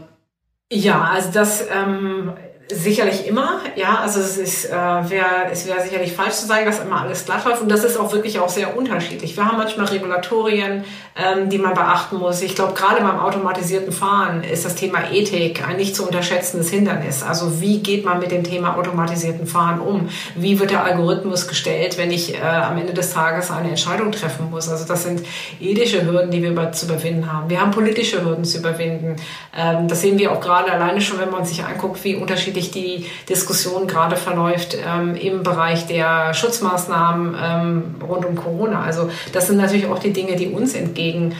[0.72, 2.32] ja, also das ähm,
[2.72, 3.98] Sicherlich immer, ja.
[3.98, 7.44] Also es ist, äh, wär, es wäre sicherlich falsch zu sagen, dass immer alles glatt
[7.44, 7.60] läuft.
[7.60, 9.36] Und das ist auch wirklich auch sehr unterschiedlich.
[9.36, 10.82] Wir haben manchmal Regulatorien,
[11.14, 12.40] ähm, die man beachten muss.
[12.40, 17.22] Ich glaube, gerade beim automatisierten Fahren ist das Thema Ethik ein nicht zu unterschätzendes Hindernis.
[17.22, 20.08] Also wie geht man mit dem Thema automatisierten Fahren um?
[20.34, 24.48] Wie wird der Algorithmus gestellt, wenn ich äh, am Ende des Tages eine Entscheidung treffen
[24.50, 24.70] muss?
[24.70, 25.20] Also das sind
[25.60, 27.50] ethische Hürden, die wir zu überwinden haben.
[27.50, 29.16] Wir haben politische Hürden zu überwinden.
[29.54, 32.70] Ähm, das sehen wir auch gerade alleine schon, wenn man sich anguckt, wie unterschiedlich unterschiedlich
[32.70, 38.82] die Diskussion gerade verläuft ähm, im Bereich der Schutzmaßnahmen ähm, rund um Corona.
[38.82, 41.34] Also das sind natürlich auch die Dinge, die uns entgegenstehen.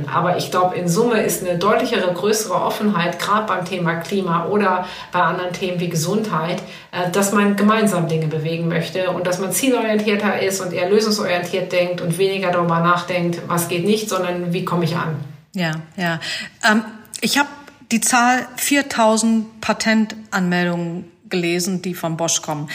[0.00, 4.46] Ähm, Aber ich glaube, in Summe ist eine deutlichere, größere Offenheit, gerade beim Thema Klima
[4.46, 9.38] oder bei anderen Themen wie Gesundheit, äh, dass man gemeinsam Dinge bewegen möchte und dass
[9.38, 14.52] man zielorientierter ist und eher lösungsorientiert denkt und weniger darüber nachdenkt, was geht nicht, sondern
[14.52, 15.16] wie komme ich an.
[15.54, 16.18] Ja, ja.
[16.68, 16.82] Ähm,
[17.20, 17.48] ich habe
[17.90, 22.68] die Zahl 4000 Patentanmeldungen gelesen, die von Bosch kommen.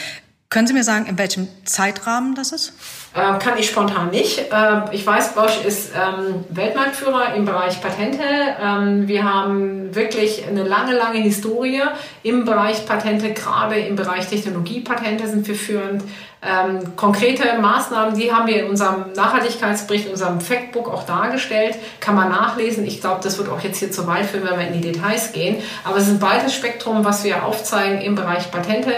[0.50, 2.72] Können Sie mir sagen, in welchem Zeitrahmen das ist?
[3.14, 4.52] Äh, kann ich spontan nicht.
[4.52, 8.24] Äh, ich weiß, Bosch ist ähm, Weltmarktführer im Bereich Patente.
[8.60, 11.82] Ähm, wir haben wirklich eine lange, lange Historie
[12.24, 16.02] im Bereich Patente, gerade im Bereich Technologiepatente sind wir führend.
[16.42, 22.14] Ähm, konkrete Maßnahmen, die haben wir in unserem Nachhaltigkeitsbericht, in unserem Factbook auch dargestellt, kann
[22.14, 22.86] man nachlesen.
[22.86, 25.32] Ich glaube, das wird auch jetzt hier zu weit führen, wenn wir in die Details
[25.32, 25.62] gehen.
[25.84, 28.92] Aber es ist ein breites Spektrum, was wir aufzeigen im Bereich Patente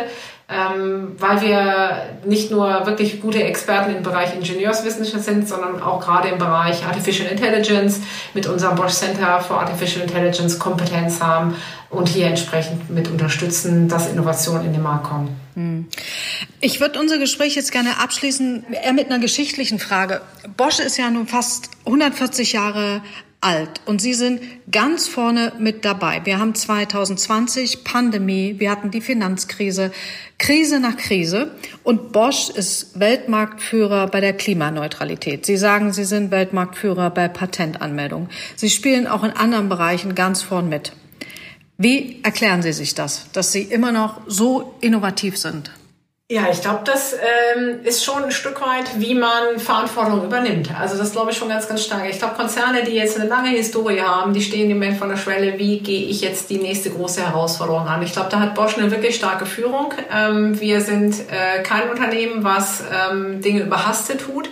[0.53, 6.28] ähm, weil wir nicht nur wirklich gute Experten im Bereich Ingenieurswissenschaft sind, sondern auch gerade
[6.28, 8.01] im Bereich Artificial Intelligence
[8.34, 11.57] mit unserem Bosch Center for Artificial Intelligence Kompetenz haben
[11.90, 15.41] und hier entsprechend mit unterstützen, dass Innovationen in den Markt kommen.
[15.55, 15.86] Hm.
[16.61, 20.22] Ich würde unser Gespräch jetzt gerne abschließen, eher mit einer geschichtlichen Frage.
[20.57, 23.03] Bosch ist ja nun fast 140 Jahre
[23.42, 24.40] alt und Sie sind
[24.70, 26.20] ganz vorne mit dabei.
[26.24, 29.92] Wir haben 2020 Pandemie, wir hatten die Finanzkrise,
[30.38, 31.50] Krise nach Krise
[31.82, 35.44] und Bosch ist Weltmarktführer bei der Klimaneutralität.
[35.44, 38.28] Sie sagen, Sie sind Weltmarktführer bei Patentanmeldungen.
[38.57, 40.92] Sie spielen auch in anderen Bereichen ganz vorn mit.
[41.78, 45.70] Wie erklären Sie sich das, dass Sie immer noch so innovativ sind?
[46.32, 50.70] Ja, ich glaube, das ähm, ist schon ein Stück weit, wie man Verantwortung übernimmt.
[50.80, 52.08] Also das glaube ich schon ganz, ganz stark.
[52.08, 55.18] Ich glaube, Konzerne, die jetzt eine lange Historie haben, die stehen im Moment vor der
[55.18, 58.02] Schwelle, wie gehe ich jetzt die nächste große Herausforderung an.
[58.02, 59.92] Ich glaube, da hat Bosch eine wirklich starke Führung.
[60.10, 64.48] Ähm, wir sind äh, kein Unternehmen, was ähm, Dinge überhastet tut.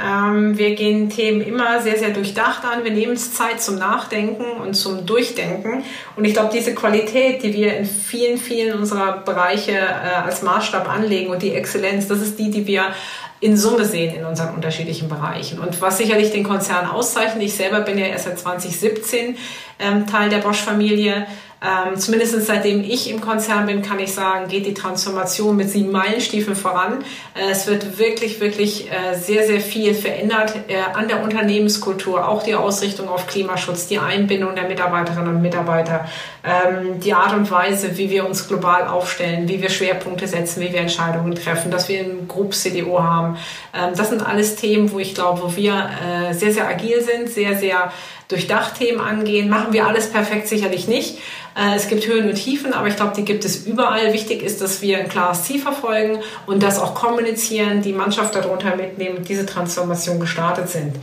[0.00, 2.84] Ähm, wir gehen Themen immer sehr, sehr durchdacht an.
[2.84, 5.82] Wir nehmen es Zeit zum Nachdenken und zum Durchdenken.
[6.14, 10.88] Und ich glaube, diese Qualität, die wir in vielen, vielen unserer Bereiche äh, als Maßstab
[10.88, 12.92] anlegen und die Exzellenz, das ist die, die wir
[13.40, 15.58] in Summe sehen in unseren unterschiedlichen Bereichen.
[15.60, 19.36] Und was sicherlich den Konzern auszeichnet, ich selber bin ja erst seit 2017
[19.78, 21.26] ähm, Teil der Bosch-Familie,
[21.60, 25.90] ähm, zumindest seitdem ich im Konzern bin, kann ich sagen, geht die Transformation mit sieben
[25.90, 27.04] Meilenstiefeln voran.
[27.34, 32.44] Äh, es wird wirklich, wirklich äh, sehr, sehr viel verändert äh, an der Unternehmenskultur, auch
[32.44, 36.06] die Ausrichtung auf Klimaschutz, die Einbindung der Mitarbeiterinnen und Mitarbeiter,
[36.44, 40.72] ähm, die Art und Weise, wie wir uns global aufstellen, wie wir Schwerpunkte setzen, wie
[40.72, 43.36] wir Entscheidungen treffen, dass wir ein Group CDO haben.
[43.74, 47.28] Ähm, das sind alles Themen, wo ich glaube, wo wir äh, sehr, sehr agil sind,
[47.28, 47.90] sehr, sehr
[48.28, 49.48] durchdacht Themen angehen.
[49.48, 51.18] Machen wir alles perfekt sicherlich nicht.
[51.56, 54.12] Äh, es gibt Höhen und Tiefen, aber ich glaube, die gibt es überall.
[54.12, 58.76] Wichtig ist, dass wir ein klares Ziel verfolgen und das auch kommunizieren, die Mannschaft darunter
[58.76, 60.94] mitnehmen, diese Transformation gestartet sind.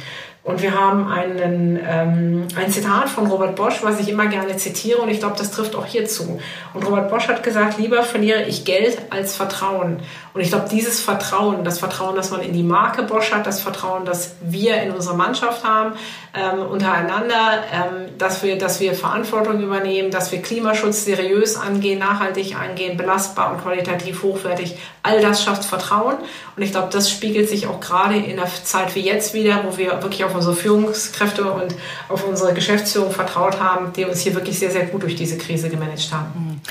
[0.45, 5.01] Und wir haben einen, ähm, ein Zitat von Robert Bosch, was ich immer gerne zitiere
[5.01, 6.39] und ich glaube, das trifft auch hier zu.
[6.75, 10.01] Und Robert Bosch hat gesagt, lieber verliere ich Geld als Vertrauen.
[10.35, 13.59] Und ich glaube, dieses Vertrauen, das Vertrauen, das man in die Marke Bosch hat, das
[13.59, 15.93] Vertrauen, das wir in unserer Mannschaft haben,
[16.35, 22.55] ähm, untereinander, ähm, dass, wir, dass wir Verantwortung übernehmen, dass wir Klimaschutz seriös angehen, nachhaltig
[22.55, 26.17] angehen, belastbar und qualitativ hochwertig, all das schafft Vertrauen.
[26.55, 29.77] Und ich glaube, das spiegelt sich auch gerade in einer Zeit wie jetzt wieder, wo
[29.77, 31.73] wir wirklich auf unsere Führungskräfte und
[32.09, 35.69] auf unsere Geschäftsführung vertraut haben, die uns hier wirklich sehr, sehr gut durch diese Krise
[35.69, 36.61] gemanagt haben.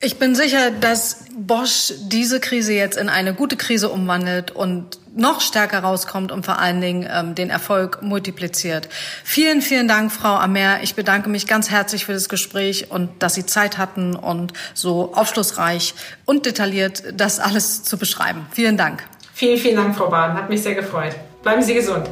[0.00, 5.40] Ich bin sicher, dass Bosch diese Krise jetzt in eine gute Krise umwandelt und noch
[5.40, 8.88] stärker rauskommt und vor allen Dingen ähm, den Erfolg multipliziert.
[9.24, 10.78] Vielen, vielen Dank, Frau Amer.
[10.82, 15.12] Ich bedanke mich ganz herzlich für das Gespräch und dass Sie Zeit hatten und so
[15.14, 15.94] aufschlussreich
[16.24, 18.46] und detailliert das alles zu beschreiben.
[18.52, 19.02] Vielen Dank.
[19.34, 20.36] Vielen, vielen Dank, Frau Baden.
[20.36, 21.14] Hat mich sehr gefreut.
[21.42, 22.08] Bleiben Sie gesund.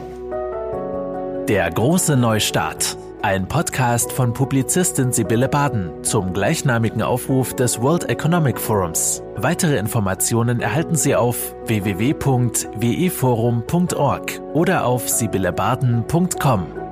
[1.49, 2.97] Der große Neustart.
[3.23, 9.21] Ein Podcast von Publizistin Sibylle Baden zum gleichnamigen Aufruf des World Economic Forums.
[9.37, 16.86] Weitere Informationen erhalten Sie auf www.weforum.org oder auf sibyllebaden.com.